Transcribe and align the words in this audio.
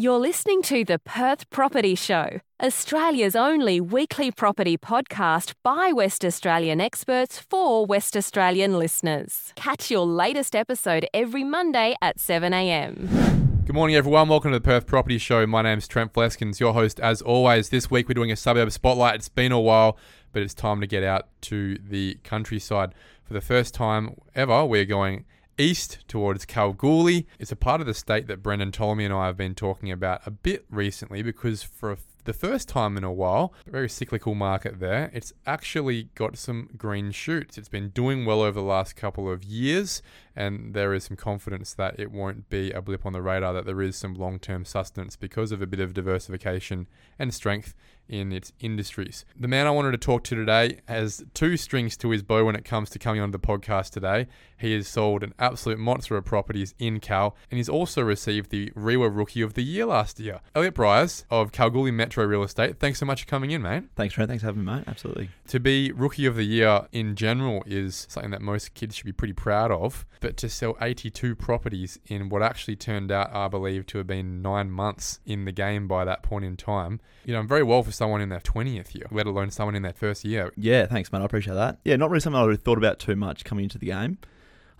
You're 0.00 0.18
listening 0.18 0.62
to 0.62 0.82
the 0.82 0.98
Perth 0.98 1.50
Property 1.50 1.94
Show, 1.94 2.40
Australia's 2.62 3.36
only 3.36 3.82
weekly 3.82 4.30
property 4.30 4.78
podcast 4.78 5.52
by 5.62 5.92
West 5.92 6.24
Australian 6.24 6.80
experts 6.80 7.38
for 7.38 7.84
West 7.84 8.16
Australian 8.16 8.78
listeners. 8.78 9.52
Catch 9.56 9.90
your 9.90 10.06
latest 10.06 10.56
episode 10.56 11.06
every 11.12 11.44
Monday 11.44 11.96
at 12.00 12.16
7am. 12.16 13.66
Good 13.66 13.74
morning, 13.74 13.94
everyone. 13.94 14.30
Welcome 14.30 14.52
to 14.52 14.58
the 14.58 14.64
Perth 14.64 14.86
Property 14.86 15.18
Show. 15.18 15.46
My 15.46 15.60
name's 15.60 15.86
Trent 15.86 16.14
Fleskens, 16.14 16.60
your 16.60 16.72
host 16.72 16.98
as 17.00 17.20
always. 17.20 17.68
This 17.68 17.90
week 17.90 18.08
we're 18.08 18.14
doing 18.14 18.32
a 18.32 18.36
suburb 18.36 18.72
spotlight. 18.72 19.16
It's 19.16 19.28
been 19.28 19.52
a 19.52 19.60
while, 19.60 19.98
but 20.32 20.40
it's 20.40 20.54
time 20.54 20.80
to 20.80 20.86
get 20.86 21.02
out 21.02 21.28
to 21.42 21.76
the 21.76 22.16
countryside. 22.24 22.94
For 23.22 23.34
the 23.34 23.42
first 23.42 23.74
time 23.74 24.18
ever, 24.34 24.64
we're 24.64 24.86
going 24.86 25.26
east 25.60 25.98
towards 26.08 26.46
Kalgoorlie. 26.46 27.26
It's 27.38 27.52
a 27.52 27.56
part 27.56 27.80
of 27.80 27.86
the 27.86 27.94
state 27.94 28.26
that 28.28 28.42
Brendan 28.42 28.72
Ptolemy 28.72 29.04
and 29.04 29.14
I 29.14 29.26
have 29.26 29.36
been 29.36 29.54
talking 29.54 29.92
about 29.92 30.22
a 30.26 30.30
bit 30.30 30.64
recently 30.70 31.22
because 31.22 31.62
for 31.62 31.98
the 32.24 32.32
first 32.32 32.68
time 32.68 32.96
in 32.96 33.04
a 33.04 33.12
while, 33.12 33.52
a 33.66 33.70
very 33.70 33.88
cyclical 33.88 34.34
market 34.34 34.80
there. 34.80 35.10
It's 35.12 35.32
actually 35.46 36.04
got 36.14 36.36
some 36.36 36.70
green 36.76 37.12
shoots. 37.12 37.58
It's 37.58 37.68
been 37.68 37.90
doing 37.90 38.24
well 38.24 38.42
over 38.42 38.60
the 38.60 38.66
last 38.66 38.96
couple 38.96 39.30
of 39.30 39.44
years, 39.44 40.02
and 40.36 40.74
there 40.74 40.94
is 40.94 41.04
some 41.04 41.16
confidence 41.16 41.74
that 41.74 41.98
it 41.98 42.10
won't 42.10 42.48
be 42.48 42.70
a 42.70 42.80
blip 42.80 43.04
on 43.04 43.12
the 43.12 43.22
radar, 43.22 43.52
that 43.52 43.66
there 43.66 43.82
is 43.82 43.96
some 43.96 44.14
long 44.14 44.38
term 44.38 44.64
sustenance 44.64 45.16
because 45.16 45.52
of 45.52 45.62
a 45.62 45.66
bit 45.66 45.80
of 45.80 45.94
diversification 45.94 46.86
and 47.18 47.34
strength 47.34 47.74
in 48.10 48.32
its 48.32 48.52
industries. 48.60 49.24
The 49.38 49.48
man 49.48 49.66
I 49.66 49.70
wanted 49.70 49.92
to 49.92 49.98
talk 49.98 50.24
to 50.24 50.34
today 50.34 50.80
has 50.88 51.24
two 51.32 51.56
strings 51.56 51.96
to 51.98 52.10
his 52.10 52.22
bow 52.22 52.44
when 52.44 52.56
it 52.56 52.64
comes 52.64 52.90
to 52.90 52.98
coming 52.98 53.20
onto 53.20 53.32
the 53.32 53.38
podcast 53.38 53.90
today. 53.90 54.26
He 54.58 54.74
has 54.74 54.88
sold 54.88 55.22
an 55.22 55.32
absolute 55.38 55.78
monster 55.78 56.16
of 56.16 56.24
properties 56.24 56.74
in 56.78 56.98
Kal, 57.00 57.36
and 57.50 57.58
he's 57.58 57.68
also 57.68 58.02
received 58.02 58.50
the 58.50 58.70
REIWA 58.72 59.16
Rookie 59.16 59.42
of 59.42 59.54
the 59.54 59.62
Year 59.62 59.86
last 59.86 60.18
year. 60.18 60.40
Elliot 60.54 60.74
Briers 60.74 61.24
of 61.30 61.52
Kalgoorlie 61.52 61.92
Metro 61.92 62.24
Real 62.24 62.42
Estate, 62.42 62.80
thanks 62.80 62.98
so 62.98 63.06
much 63.06 63.22
for 63.22 63.28
coming 63.28 63.52
in, 63.52 63.62
mate. 63.62 63.84
Thanks, 63.94 64.14
Trent. 64.14 64.28
Thanks 64.28 64.42
for 64.42 64.48
having 64.48 64.64
me, 64.64 64.72
mate. 64.72 64.84
Absolutely. 64.88 65.30
To 65.48 65.60
be 65.60 65.92
Rookie 65.92 66.26
of 66.26 66.34
the 66.34 66.44
Year 66.44 66.88
in 66.90 67.14
general 67.14 67.62
is 67.64 68.06
something 68.10 68.32
that 68.32 68.42
most 68.42 68.74
kids 68.74 68.96
should 68.96 69.06
be 69.06 69.12
pretty 69.12 69.34
proud 69.34 69.70
of, 69.70 70.04
but 70.20 70.36
to 70.38 70.48
sell 70.48 70.76
82 70.80 71.34
properties 71.34 71.98
in 72.06 72.28
what 72.28 72.42
actually 72.42 72.76
turned 72.76 73.10
out, 73.10 73.34
I 73.34 73.48
believe, 73.48 73.86
to 73.86 73.98
have 73.98 74.06
been 74.06 74.42
nine 74.42 74.70
months 74.70 75.20
in 75.26 75.46
the 75.46 75.52
game 75.52 75.88
by 75.88 76.04
that 76.04 76.22
point 76.22 76.44
in 76.44 76.56
time, 76.56 77.00
you 77.24 77.32
know, 77.32 77.42
very 77.42 77.62
well 77.62 77.82
for 77.82 77.92
someone 77.92 78.20
in 78.20 78.28
their 78.28 78.40
20th 78.40 78.94
year, 78.94 79.06
let 79.10 79.26
alone 79.26 79.50
someone 79.50 79.74
in 79.74 79.82
their 79.82 79.92
first 79.92 80.24
year. 80.24 80.52
Yeah, 80.56 80.86
thanks, 80.86 81.10
man. 81.10 81.22
I 81.22 81.24
appreciate 81.24 81.54
that. 81.54 81.78
Yeah, 81.84 81.96
not 81.96 82.10
really 82.10 82.20
something 82.20 82.40
I 82.40 82.44
really 82.44 82.56
thought 82.58 82.78
about 82.78 82.98
too 82.98 83.16
much 83.16 83.44
coming 83.44 83.64
into 83.64 83.78
the 83.78 83.86
game. 83.86 84.18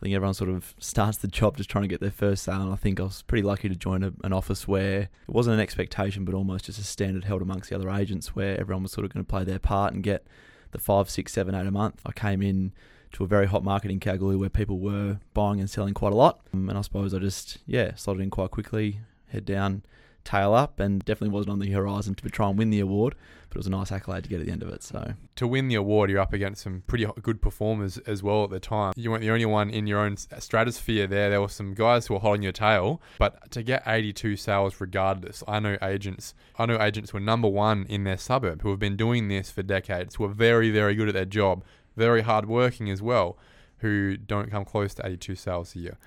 I 0.00 0.02
think 0.02 0.14
everyone 0.14 0.34
sort 0.34 0.48
of 0.48 0.74
starts 0.78 1.18
the 1.18 1.28
job 1.28 1.58
just 1.58 1.68
trying 1.68 1.82
to 1.82 1.88
get 1.88 2.00
their 2.00 2.10
first 2.10 2.44
sale. 2.44 2.62
And 2.62 2.72
I 2.72 2.76
think 2.76 2.98
I 2.98 3.02
was 3.02 3.20
pretty 3.20 3.42
lucky 3.42 3.68
to 3.68 3.76
join 3.76 4.02
a, 4.02 4.12
an 4.24 4.32
office 4.32 4.66
where 4.66 5.02
it 5.02 5.08
wasn't 5.28 5.54
an 5.54 5.60
expectation, 5.60 6.24
but 6.24 6.34
almost 6.34 6.64
just 6.64 6.78
a 6.78 6.84
standard 6.84 7.24
held 7.24 7.42
amongst 7.42 7.68
the 7.68 7.76
other 7.76 7.90
agents 7.90 8.34
where 8.34 8.58
everyone 8.58 8.82
was 8.82 8.92
sort 8.92 9.04
of 9.04 9.12
going 9.12 9.24
to 9.24 9.28
play 9.28 9.44
their 9.44 9.58
part 9.58 9.92
and 9.92 10.02
get 10.02 10.26
the 10.70 10.78
five, 10.78 11.10
six, 11.10 11.32
seven, 11.32 11.54
eight 11.54 11.66
a 11.66 11.70
month. 11.70 12.00
I 12.06 12.12
came 12.12 12.40
in 12.40 12.72
to 13.12 13.24
a 13.24 13.26
very 13.26 13.46
hot 13.46 13.64
market 13.64 13.90
in 13.90 14.00
Kalgoorlie 14.00 14.36
where 14.36 14.48
people 14.48 14.78
were 14.78 15.18
buying 15.34 15.60
and 15.60 15.68
selling 15.68 15.94
quite 15.94 16.12
a 16.12 16.16
lot. 16.16 16.40
Um, 16.54 16.68
and 16.68 16.78
I 16.78 16.82
suppose 16.82 17.14
I 17.14 17.18
just, 17.18 17.58
yeah, 17.66 17.94
slotted 17.94 18.22
in 18.22 18.30
quite 18.30 18.50
quickly, 18.50 19.00
head 19.28 19.44
down, 19.44 19.82
tail 20.24 20.54
up, 20.54 20.80
and 20.80 21.04
definitely 21.04 21.34
wasn't 21.34 21.52
on 21.52 21.58
the 21.58 21.70
horizon 21.70 22.14
to 22.14 22.28
try 22.28 22.48
and 22.48 22.58
win 22.58 22.70
the 22.70 22.80
award. 22.80 23.14
But 23.48 23.56
it 23.56 23.58
was 23.58 23.66
a 23.66 23.70
nice 23.70 23.90
accolade 23.90 24.22
to 24.24 24.30
get 24.30 24.38
at 24.38 24.46
the 24.46 24.52
end 24.52 24.62
of 24.62 24.68
it. 24.68 24.80
So 24.84 25.14
to 25.34 25.46
win 25.46 25.66
the 25.66 25.74
award, 25.74 26.08
you're 26.08 26.20
up 26.20 26.32
against 26.32 26.62
some 26.62 26.84
pretty 26.86 27.04
good 27.20 27.42
performers 27.42 27.98
as 27.98 28.22
well 28.22 28.44
at 28.44 28.50
the 28.50 28.60
time. 28.60 28.92
You 28.94 29.10
weren't 29.10 29.22
the 29.22 29.30
only 29.30 29.46
one 29.46 29.70
in 29.70 29.88
your 29.88 29.98
own 29.98 30.16
stratosphere 30.16 31.08
there. 31.08 31.30
There 31.30 31.40
were 31.40 31.48
some 31.48 31.74
guys 31.74 32.06
who 32.06 32.14
were 32.14 32.20
holding 32.20 32.44
your 32.44 32.52
tail, 32.52 33.02
but 33.18 33.50
to 33.50 33.64
get 33.64 33.82
82 33.86 34.36
sales 34.36 34.80
regardless, 34.80 35.42
I 35.48 35.58
know 35.58 35.76
agents. 35.82 36.32
I 36.58 36.66
know 36.66 36.80
agents 36.80 37.12
were 37.12 37.18
number 37.18 37.48
one 37.48 37.86
in 37.88 38.04
their 38.04 38.18
suburb 38.18 38.62
who 38.62 38.70
have 38.70 38.78
been 38.78 38.96
doing 38.96 39.26
this 39.26 39.50
for 39.50 39.64
decades, 39.64 40.14
who 40.14 40.24
are 40.26 40.28
very, 40.28 40.70
very 40.70 40.94
good 40.94 41.08
at 41.08 41.14
their 41.14 41.24
job, 41.24 41.64
very 41.96 42.22
hardworking 42.22 42.90
as 42.90 43.02
well, 43.02 43.38
who 43.78 44.16
don't 44.16 44.50
come 44.50 44.64
close 44.64 44.94
to 44.94 45.06
82 45.06 45.34
sales 45.34 45.74
a 45.74 45.78
year 45.78 45.98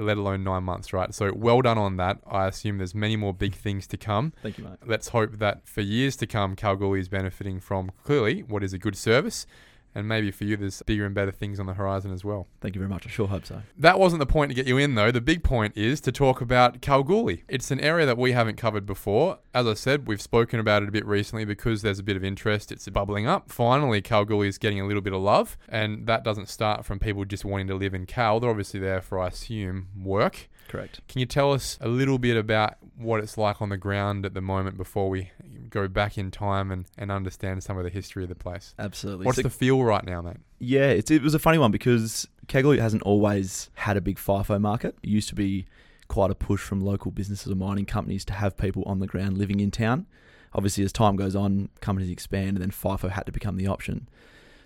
let 0.00 0.16
alone 0.16 0.42
nine 0.42 0.64
months, 0.64 0.92
right? 0.92 1.14
So 1.14 1.32
well 1.32 1.60
done 1.60 1.78
on 1.78 1.96
that. 1.98 2.18
I 2.26 2.46
assume 2.46 2.78
there's 2.78 2.94
many 2.94 3.16
more 3.16 3.34
big 3.34 3.54
things 3.54 3.86
to 3.88 3.96
come. 3.96 4.32
Thank 4.42 4.58
you, 4.58 4.64
mate. 4.64 4.78
Let's 4.86 5.08
hope 5.08 5.38
that 5.38 5.66
for 5.68 5.80
years 5.80 6.16
to 6.16 6.26
come, 6.26 6.56
Kalgoorlie 6.56 7.00
is 7.00 7.08
benefiting 7.08 7.60
from 7.60 7.92
clearly 8.04 8.40
what 8.40 8.64
is 8.64 8.72
a 8.72 8.78
good 8.78 8.96
service 8.96 9.46
and 9.94 10.06
maybe 10.06 10.30
for 10.30 10.44
you, 10.44 10.56
there's 10.56 10.82
bigger 10.82 11.04
and 11.04 11.14
better 11.14 11.32
things 11.32 11.58
on 11.58 11.66
the 11.66 11.74
horizon 11.74 12.12
as 12.12 12.24
well. 12.24 12.46
Thank 12.60 12.74
you 12.74 12.80
very 12.80 12.88
much. 12.88 13.06
I 13.06 13.10
sure 13.10 13.28
hope 13.28 13.46
so. 13.46 13.62
That 13.78 13.98
wasn't 13.98 14.20
the 14.20 14.26
point 14.26 14.50
to 14.50 14.54
get 14.54 14.66
you 14.66 14.78
in, 14.78 14.94
though. 14.94 15.10
The 15.10 15.20
big 15.20 15.42
point 15.42 15.76
is 15.76 16.00
to 16.02 16.12
talk 16.12 16.40
about 16.40 16.80
Kalgoorlie. 16.80 17.44
It's 17.48 17.70
an 17.70 17.80
area 17.80 18.06
that 18.06 18.18
we 18.18 18.32
haven't 18.32 18.56
covered 18.56 18.86
before. 18.86 19.38
As 19.54 19.66
I 19.66 19.74
said, 19.74 20.06
we've 20.06 20.20
spoken 20.20 20.60
about 20.60 20.82
it 20.82 20.88
a 20.88 20.92
bit 20.92 21.06
recently 21.06 21.44
because 21.44 21.82
there's 21.82 21.98
a 21.98 22.04
bit 22.04 22.16
of 22.16 22.24
interest. 22.24 22.70
It's 22.70 22.88
bubbling 22.88 23.26
up. 23.26 23.50
Finally, 23.50 24.02
Kalgoorlie 24.02 24.48
is 24.48 24.58
getting 24.58 24.80
a 24.80 24.86
little 24.86 25.02
bit 25.02 25.12
of 25.12 25.22
love, 25.22 25.56
and 25.68 26.06
that 26.06 26.24
doesn't 26.24 26.48
start 26.48 26.84
from 26.84 26.98
people 26.98 27.24
just 27.24 27.44
wanting 27.44 27.68
to 27.68 27.74
live 27.74 27.94
in 27.94 28.06
Kal. 28.06 28.40
They're 28.40 28.50
obviously 28.50 28.80
there 28.80 29.00
for, 29.00 29.18
I 29.18 29.28
assume, 29.28 29.88
work. 29.96 30.49
Correct. 30.70 31.00
Can 31.08 31.18
you 31.18 31.26
tell 31.26 31.52
us 31.52 31.76
a 31.80 31.88
little 31.88 32.18
bit 32.18 32.36
about 32.36 32.74
what 32.96 33.20
it's 33.20 33.36
like 33.36 33.60
on 33.60 33.70
the 33.70 33.76
ground 33.76 34.24
at 34.24 34.34
the 34.34 34.40
moment 34.40 34.76
before 34.76 35.10
we 35.10 35.30
go 35.68 35.88
back 35.88 36.16
in 36.16 36.30
time 36.30 36.70
and, 36.70 36.86
and 36.96 37.10
understand 37.10 37.62
some 37.64 37.76
of 37.76 37.82
the 37.82 37.90
history 37.90 38.22
of 38.22 38.28
the 38.28 38.36
place? 38.36 38.72
Absolutely. 38.78 39.26
What's 39.26 39.36
So- 39.36 39.42
the 39.42 39.50
feel 39.50 39.82
right 39.82 40.04
now, 40.04 40.22
mate? 40.22 40.36
Yeah, 40.60 40.90
it's, 40.90 41.10
it 41.10 41.22
was 41.22 41.34
a 41.34 41.38
funny 41.40 41.58
one 41.58 41.72
because 41.72 42.28
Kalgoorlie 42.46 42.78
hasn't 42.78 43.02
always 43.02 43.68
had 43.74 43.96
a 43.96 44.00
big 44.00 44.16
FIFO 44.16 44.60
market. 44.60 44.94
It 45.02 45.08
used 45.08 45.28
to 45.30 45.34
be 45.34 45.66
quite 46.06 46.30
a 46.30 46.34
push 46.36 46.60
from 46.60 46.80
local 46.80 47.10
businesses 47.10 47.50
or 47.50 47.56
mining 47.56 47.86
companies 47.86 48.24
to 48.26 48.32
have 48.34 48.56
people 48.56 48.84
on 48.86 49.00
the 49.00 49.06
ground 49.08 49.38
living 49.38 49.58
in 49.58 49.70
town. 49.72 50.06
Obviously, 50.52 50.84
as 50.84 50.92
time 50.92 51.16
goes 51.16 51.34
on, 51.34 51.68
companies 51.80 52.10
expand, 52.10 52.50
and 52.50 52.58
then 52.58 52.70
FIFO 52.70 53.10
had 53.10 53.26
to 53.26 53.32
become 53.32 53.56
the 53.56 53.66
option. 53.66 54.08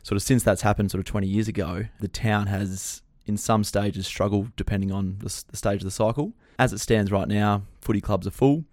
Sort 0.02 0.16
of 0.16 0.22
since 0.22 0.42
that's 0.42 0.62
happened, 0.62 0.90
sort 0.90 0.98
of 0.98 1.04
20 1.06 1.26
years 1.26 1.48
ago, 1.48 1.84
the 2.00 2.08
town 2.08 2.46
has, 2.48 3.00
in 3.26 3.36
some 3.36 3.64
stages, 3.64 4.06
struggle 4.06 4.48
depending 4.56 4.92
on 4.92 5.18
the, 5.18 5.44
the 5.50 5.56
stage 5.56 5.80
of 5.80 5.84
the 5.84 5.90
cycle. 5.90 6.32
As 6.58 6.72
it 6.72 6.78
stands 6.78 7.10
right 7.10 7.28
now, 7.28 7.62
footy 7.80 8.00
clubs 8.00 8.26
are 8.26 8.30
full, 8.32 8.64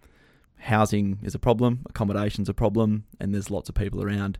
housing 0.59 1.19
is 1.23 1.33
a 1.33 1.39
problem, 1.39 1.79
accommodation's 1.89 2.49
a 2.49 2.53
problem, 2.53 3.05
and 3.19 3.33
there's 3.33 3.49
lots 3.49 3.69
of 3.69 3.75
people 3.75 4.03
around 4.03 4.37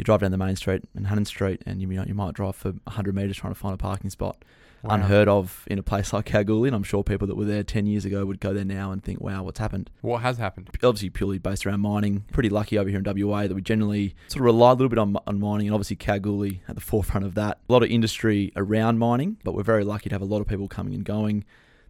you 0.00 0.04
drive 0.04 0.20
down 0.20 0.30
the 0.30 0.38
main 0.38 0.56
street 0.56 0.82
and 0.94 1.06
Hannan 1.08 1.26
Street 1.26 1.62
and 1.66 1.82
you, 1.82 1.90
you 1.90 2.14
might 2.14 2.32
drive 2.32 2.56
for 2.56 2.70
100 2.70 3.14
metres 3.14 3.36
trying 3.36 3.52
to 3.52 3.58
find 3.58 3.74
a 3.74 3.76
parking 3.76 4.08
spot. 4.08 4.42
Wow. 4.82 4.94
Unheard 4.94 5.28
of 5.28 5.64
in 5.66 5.78
a 5.78 5.82
place 5.82 6.12
like 6.14 6.24
Kalgoorlie. 6.24 6.68
And 6.68 6.76
I'm 6.76 6.82
sure 6.82 7.04
people 7.04 7.26
that 7.26 7.36
were 7.36 7.44
there 7.44 7.62
10 7.62 7.86
years 7.86 8.04
ago 8.04 8.24
would 8.24 8.40
go 8.40 8.54
there 8.54 8.64
now 8.64 8.92
and 8.92 9.02
think, 9.02 9.20
wow, 9.20 9.42
what's 9.42 9.58
happened? 9.58 9.90
What 10.00 10.22
has 10.22 10.38
happened? 10.38 10.70
Obviously, 10.82 11.10
purely 11.10 11.38
based 11.38 11.66
around 11.66 11.80
mining. 11.80 12.24
Pretty 12.32 12.48
lucky 12.48 12.78
over 12.78 12.88
here 12.88 13.02
in 13.04 13.26
WA 13.28 13.46
that 13.46 13.54
we 13.54 13.60
generally 13.60 14.14
sort 14.28 14.40
of 14.40 14.46
rely 14.46 14.70
a 14.70 14.74
little 14.74 14.88
bit 14.88 14.98
on, 14.98 15.16
on 15.26 15.38
mining 15.38 15.66
and 15.66 15.74
obviously 15.74 15.96
Kalgoorlie 15.96 16.62
at 16.68 16.74
the 16.74 16.80
forefront 16.80 17.26
of 17.26 17.34
that. 17.34 17.58
A 17.68 17.72
lot 17.72 17.82
of 17.82 17.90
industry 17.90 18.52
around 18.56 18.98
mining, 18.98 19.36
but 19.44 19.52
we're 19.52 19.62
very 19.62 19.84
lucky 19.84 20.08
to 20.08 20.14
have 20.14 20.22
a 20.22 20.26
lot 20.26 20.40
of 20.40 20.48
people 20.48 20.68
coming 20.68 20.94
and 20.94 21.04
going. 21.04 21.44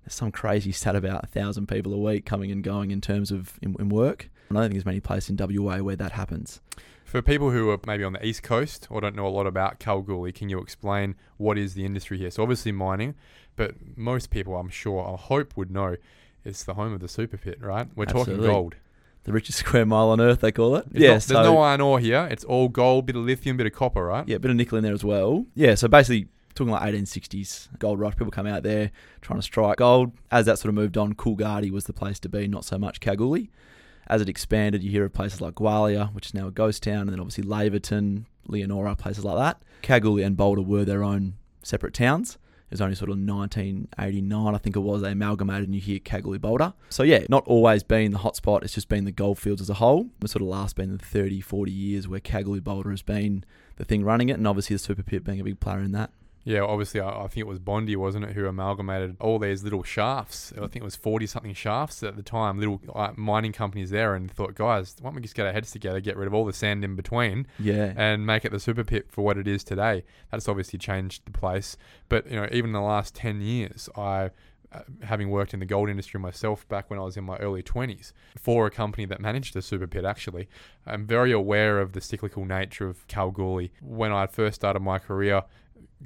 There's 0.05 0.15
some 0.15 0.33
crazy 0.33 0.73
stat 0.73 0.97
about 0.97 1.25
a 1.25 1.27
thousand 1.27 1.67
people 1.67 1.93
a 1.93 1.99
week 1.99 2.25
coming 2.25 2.51
and 2.51 2.65
going 2.65 2.91
in 2.91 3.01
terms 3.01 3.31
of 3.31 3.59
in, 3.63 3.77
in 3.79 3.89
work. 3.91 4.31
And 4.49 4.59
I 4.59 4.63
don't 4.63 4.71
think 4.71 4.79
there's 4.79 4.87
many 4.87 5.01
places 5.01 5.31
in 5.31 5.37
WA 5.37 5.79
where 5.79 5.97
that 5.97 6.13
happens. 6.13 6.61
For 7.11 7.21
people 7.23 7.51
who 7.51 7.71
are 7.71 7.81
maybe 7.89 8.05
on 8.05 8.13
the 8.13 8.25
east 8.25 8.45
coast 8.45 8.87
or 8.89 9.01
don't 9.01 9.17
know 9.17 9.27
a 9.27 9.35
lot 9.35 9.45
about 9.45 9.81
Kalgoorlie, 9.81 10.31
can 10.31 10.49
you 10.49 10.61
explain 10.61 11.17
what 11.39 11.59
is 11.59 11.75
the 11.75 11.85
industry 11.85 12.19
here? 12.19 12.31
So 12.31 12.41
obviously 12.41 12.71
mining, 12.71 13.17
but 13.57 13.75
most 13.97 14.31
people, 14.31 14.55
I'm 14.55 14.69
sure, 14.69 15.05
I 15.05 15.17
hope 15.17 15.57
would 15.57 15.73
know, 15.73 15.97
it's 16.45 16.63
the 16.63 16.75
home 16.75 16.93
of 16.93 17.01
the 17.01 17.09
super 17.09 17.37
pit, 17.37 17.59
right? 17.61 17.89
We're 17.97 18.05
talking 18.05 18.41
gold. 18.41 18.77
The 19.25 19.33
richest 19.33 19.59
square 19.59 19.85
mile 19.85 20.11
on 20.11 20.21
earth, 20.21 20.41
they 20.41 20.53
call 20.53 20.77
it. 20.77 20.87
It's 20.93 21.01
yeah, 21.01 21.15
not- 21.15 21.23
so 21.23 21.35
there's 21.35 21.47
no 21.47 21.59
iron 21.59 21.81
ore 21.81 21.99
here. 21.99 22.29
It's 22.31 22.45
all 22.45 22.69
gold, 22.69 23.07
bit 23.07 23.17
of 23.17 23.23
lithium, 23.23 23.57
bit 23.57 23.67
of 23.67 23.73
copper, 23.73 24.07
right? 24.07 24.29
Yeah, 24.29 24.39
bit 24.39 24.53
of 24.53 24.57
nickel 24.57 24.79
in 24.79 24.85
there 24.85 24.95
as 24.95 25.03
well. 25.03 25.47
Yeah, 25.57 25.75
so 25.75 25.89
basically 25.89 26.29
talking 26.55 26.71
like 26.71 26.95
1860s 26.95 27.77
gold 27.81 27.99
rush. 27.99 28.15
People 28.15 28.31
come 28.31 28.47
out 28.47 28.63
there 28.63 28.93
trying 29.21 29.41
to 29.41 29.43
strike 29.43 29.79
gold. 29.79 30.13
As 30.31 30.47
that 30.47 30.61
sort 30.61 30.69
of 30.69 30.77
moved 30.77 30.97
on, 30.97 31.15
Coolgardie 31.15 31.73
was 31.73 31.87
the 31.87 31.93
place 31.93 32.21
to 32.21 32.29
be, 32.29 32.47
not 32.47 32.65
so 32.65 32.79
much 32.79 33.01
Kalgoorlie. 33.01 33.51
As 34.11 34.21
it 34.21 34.29
expanded, 34.29 34.83
you 34.83 34.91
hear 34.91 35.05
of 35.05 35.13
places 35.13 35.41
like 35.41 35.55
Gwalia, 35.55 36.13
which 36.13 36.27
is 36.27 36.35
now 36.35 36.49
a 36.49 36.51
ghost 36.51 36.83
town, 36.83 37.03
and 37.03 37.11
then 37.11 37.21
obviously 37.21 37.45
Laverton, 37.45 38.25
Leonora, 38.49 38.97
places 38.97 39.25
like 39.25 39.37
that. 39.37 39.63
Kalgoorlie 39.83 40.25
and 40.25 40.37
Boulder 40.37 40.63
were 40.63 40.85
their 40.85 41.05
own 41.05 41.35
separate 41.63 41.95
towns. 41.95 42.37
It 42.71 42.73
was 42.73 42.81
only 42.81 42.97
sort 42.97 43.11
of 43.11 43.19
1989, 43.19 44.55
I 44.55 44.59
think 44.59 44.75
it 44.75 44.81
was, 44.81 45.03
they 45.03 45.13
amalgamated 45.13 45.67
and 45.67 45.77
you 45.77 45.81
hear 45.81 46.01
Kalgoorlie 46.01 46.39
Boulder. 46.39 46.75
So 46.89 47.05
yeah, 47.05 47.21
not 47.29 47.47
always 47.47 47.85
been 47.85 48.11
the 48.11 48.19
hotspot, 48.19 48.65
it's 48.65 48.75
just 48.75 48.89
been 48.89 49.05
the 49.05 49.13
goldfields 49.13 49.61
as 49.61 49.71
a 49.71 49.75
whole. 49.75 50.09
It's 50.23 50.33
sort 50.33 50.43
of 50.43 50.49
last 50.49 50.75
been 50.75 50.91
the 50.91 50.99
30, 50.99 51.41
40 51.41 51.71
years 51.71 52.09
where 52.09 52.19
Kalgoorlie 52.19 52.59
Boulder 52.59 52.91
has 52.91 53.03
been 53.03 53.45
the 53.77 53.85
thing 53.85 54.03
running 54.03 54.29
it, 54.29 54.39
and 54.39 54.49
obviously 54.49 54.75
the 54.75 54.81
Super 54.81 55.05
Pit 55.05 55.23
being 55.23 55.41
a 55.41 55.45
big 55.45 55.61
player 55.61 55.79
in 55.79 55.93
that. 55.93 56.11
Yeah, 56.45 56.61
obviously, 56.63 57.01
I, 57.01 57.09
I 57.11 57.23
think 57.27 57.39
it 57.39 57.47
was 57.47 57.59
Bondi, 57.59 57.97
wasn't 57.97 58.25
it, 58.25 58.33
who 58.33 58.47
amalgamated 58.47 59.17
all 59.21 59.39
these 59.39 59.63
little 59.63 59.83
shafts. 59.83 60.53
I 60.57 60.61
think 60.61 60.77
it 60.77 60.83
was 60.83 60.97
40 60.97 61.27
something 61.27 61.53
shafts 61.53 62.03
at 62.03 62.17
the 62.17 62.23
time, 62.23 62.59
little 62.59 62.81
uh, 62.95 63.13
mining 63.17 63.53
companies 63.53 63.91
there, 63.91 64.15
and 64.15 64.31
thought, 64.31 64.55
guys, 64.55 64.97
why 65.01 65.09
don't 65.11 65.17
we 65.17 65.21
just 65.23 65.35
get 65.35 65.47
our 65.47 65.53
heads 65.53 65.71
together, 65.71 66.01
get 66.01 66.17
rid 66.17 66.27
of 66.27 66.33
all 66.35 66.47
the 66.47 66.53
sand 66.55 66.83
in 66.85 66.97
between, 66.97 67.47
Yeah. 67.59 67.93
and 67.97 68.25
make 68.25 68.45
it 68.47 68.53
the 68.53 68.61
super 68.61 68.85
pit 68.85 69.07
for 69.11 69.23
what 69.23 69.37
it 69.37 69.47
is 69.47 69.63
today. 69.63 70.03
That's 70.31 70.49
obviously 70.49 70.79
changed 70.79 71.27
the 71.27 71.31
place. 71.33 71.77
But, 72.09 72.27
you 72.31 72.37
know, 72.37 72.49
even 72.51 72.71
in 72.71 72.73
the 72.75 72.81
last 72.81 73.15
10 73.15 73.43
years, 73.43 73.89
I 73.97 74.31
uh, 74.73 74.83
having 75.03 75.31
worked 75.31 75.53
in 75.53 75.59
the 75.59 75.67
gold 75.67 75.91
industry 75.91 76.21
myself 76.21 76.67
back 76.69 76.89
when 76.91 76.99
I 76.99 77.03
was 77.03 77.17
in 77.17 77.25
my 77.25 77.37
early 77.39 77.61
20s 77.61 78.13
for 78.39 78.69
a 78.69 78.71
company 78.71 79.05
that 79.07 79.21
managed 79.21 79.53
the 79.53 79.63
super 79.63 79.89
pit 79.89 80.05
actually, 80.05 80.49
I'm 80.87 81.07
very 81.09 81.33
aware 81.33 81.81
of 81.81 81.93
the 81.93 82.01
cyclical 82.01 82.45
nature 82.45 82.87
of 82.87 83.05
Kalgoorlie. 83.09 83.73
When 83.83 84.13
I 84.13 84.29
first 84.29 84.55
started 84.55 84.79
my 84.79 85.01
career, 85.01 85.43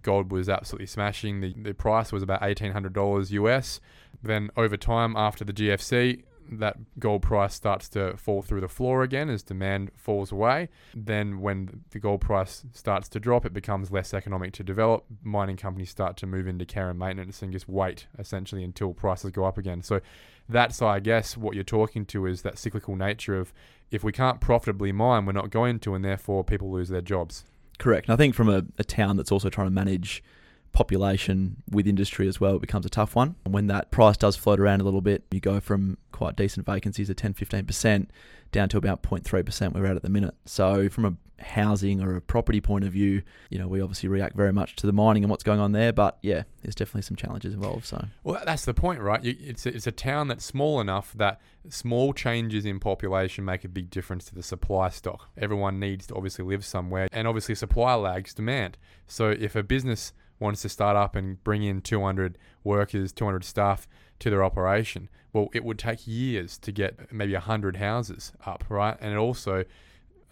gold 0.02 0.32
was 0.32 0.48
absolutely 0.48 0.86
smashing. 0.86 1.40
The, 1.40 1.54
the 1.56 1.74
price 1.74 2.12
was 2.12 2.22
about 2.22 2.42
$1,800 2.42 3.30
US. 3.30 3.80
Then 4.22 4.50
over 4.56 4.76
time, 4.76 5.16
after 5.16 5.44
the 5.44 5.52
GFC, 5.52 6.24
that 6.50 6.76
gold 6.98 7.22
price 7.22 7.54
starts 7.54 7.88
to 7.90 8.16
fall 8.16 8.42
through 8.42 8.60
the 8.60 8.68
floor 8.68 9.02
again 9.02 9.30
as 9.30 9.42
demand 9.42 9.90
falls 9.96 10.30
away. 10.30 10.68
Then, 10.94 11.40
when 11.40 11.84
the 11.90 11.98
gold 11.98 12.20
price 12.20 12.64
starts 12.72 13.08
to 13.10 13.20
drop, 13.20 13.46
it 13.46 13.52
becomes 13.52 13.90
less 13.90 14.12
economic 14.12 14.52
to 14.54 14.62
develop. 14.62 15.04
Mining 15.22 15.56
companies 15.56 15.90
start 15.90 16.16
to 16.18 16.26
move 16.26 16.46
into 16.46 16.64
care 16.64 16.90
and 16.90 16.98
maintenance 16.98 17.42
and 17.42 17.52
just 17.52 17.68
wait 17.68 18.06
essentially 18.18 18.64
until 18.64 18.92
prices 18.92 19.30
go 19.30 19.44
up 19.44 19.58
again. 19.58 19.82
So, 19.82 20.00
that's, 20.48 20.82
I 20.82 21.00
guess, 21.00 21.36
what 21.36 21.54
you're 21.54 21.64
talking 21.64 22.04
to 22.06 22.26
is 22.26 22.42
that 22.42 22.58
cyclical 22.58 22.96
nature 22.96 23.38
of 23.38 23.52
if 23.90 24.04
we 24.04 24.12
can't 24.12 24.40
profitably 24.40 24.92
mine, 24.92 25.24
we're 25.24 25.32
not 25.32 25.50
going 25.50 25.78
to, 25.80 25.94
and 25.94 26.04
therefore 26.04 26.44
people 26.44 26.70
lose 26.70 26.88
their 26.88 27.00
jobs. 27.00 27.44
Correct. 27.78 28.08
And 28.08 28.14
I 28.14 28.16
think 28.16 28.34
from 28.34 28.48
a, 28.48 28.64
a 28.78 28.84
town 28.84 29.16
that's 29.16 29.32
also 29.32 29.50
trying 29.50 29.66
to 29.66 29.72
manage 29.72 30.22
population 30.72 31.56
with 31.70 31.86
industry 31.86 32.28
as 32.28 32.40
well, 32.40 32.56
it 32.56 32.60
becomes 32.60 32.84
a 32.84 32.90
tough 32.90 33.14
one. 33.14 33.36
And 33.44 33.54
when 33.54 33.68
that 33.68 33.90
price 33.90 34.16
does 34.16 34.36
float 34.36 34.60
around 34.60 34.80
a 34.80 34.84
little 34.84 35.00
bit, 35.00 35.24
you 35.30 35.40
go 35.40 35.60
from 35.60 35.98
quite 36.12 36.36
decent 36.36 36.66
vacancies 36.66 37.08
of 37.08 37.16
10, 37.16 37.34
15% 37.34 38.08
down 38.52 38.68
to 38.68 38.76
about 38.76 39.02
0.3% 39.02 39.72
we're 39.72 39.86
at 39.86 39.96
at 39.96 40.02
the 40.02 40.08
minute. 40.08 40.34
So 40.44 40.88
from 40.88 41.04
a 41.04 41.14
housing 41.44 42.02
or 42.02 42.16
a 42.16 42.20
property 42.20 42.60
point 42.60 42.84
of 42.84 42.92
view, 42.92 43.22
you 43.50 43.58
know, 43.58 43.68
we 43.68 43.80
obviously 43.80 44.08
react 44.08 44.36
very 44.36 44.52
much 44.52 44.76
to 44.76 44.86
the 44.86 44.92
mining 44.92 45.22
and 45.22 45.30
what's 45.30 45.44
going 45.44 45.60
on 45.60 45.72
there. 45.72 45.92
But 45.92 46.18
yeah, 46.22 46.44
there's 46.62 46.74
definitely 46.74 47.02
some 47.02 47.16
challenges 47.16 47.54
involved. 47.54 47.86
So 47.86 48.06
well, 48.22 48.42
that's 48.44 48.64
the 48.64 48.74
point, 48.74 49.00
right? 49.00 49.20
It's 49.22 49.66
a, 49.66 49.74
it's 49.74 49.86
a 49.86 49.92
town 49.92 50.28
that's 50.28 50.44
small 50.44 50.80
enough 50.80 51.12
that 51.16 51.40
small 51.68 52.12
changes 52.12 52.64
in 52.64 52.80
population 52.80 53.44
make 53.44 53.64
a 53.64 53.68
big 53.68 53.90
difference 53.90 54.24
to 54.26 54.34
the 54.34 54.42
supply 54.42 54.88
stock. 54.88 55.28
Everyone 55.36 55.78
needs 55.78 56.06
to 56.08 56.14
obviously 56.14 56.44
live 56.44 56.64
somewhere, 56.64 57.08
and 57.12 57.28
obviously 57.28 57.54
supply 57.54 57.94
lags 57.94 58.34
demand. 58.34 58.76
So 59.06 59.30
if 59.30 59.54
a 59.54 59.62
business 59.62 60.12
wants 60.38 60.62
to 60.62 60.68
start 60.68 60.96
up 60.96 61.14
and 61.14 61.42
bring 61.44 61.62
in 61.62 61.80
200 61.80 62.38
workers, 62.64 63.12
200 63.12 63.44
staff 63.44 63.86
to 64.18 64.30
their 64.30 64.44
operation, 64.44 65.08
well, 65.32 65.48
it 65.52 65.64
would 65.64 65.78
take 65.78 66.06
years 66.06 66.58
to 66.58 66.72
get 66.72 67.12
maybe 67.12 67.32
100 67.32 67.76
houses 67.76 68.32
up, 68.46 68.64
right? 68.68 68.96
And 69.00 69.12
it 69.12 69.16
also, 69.16 69.64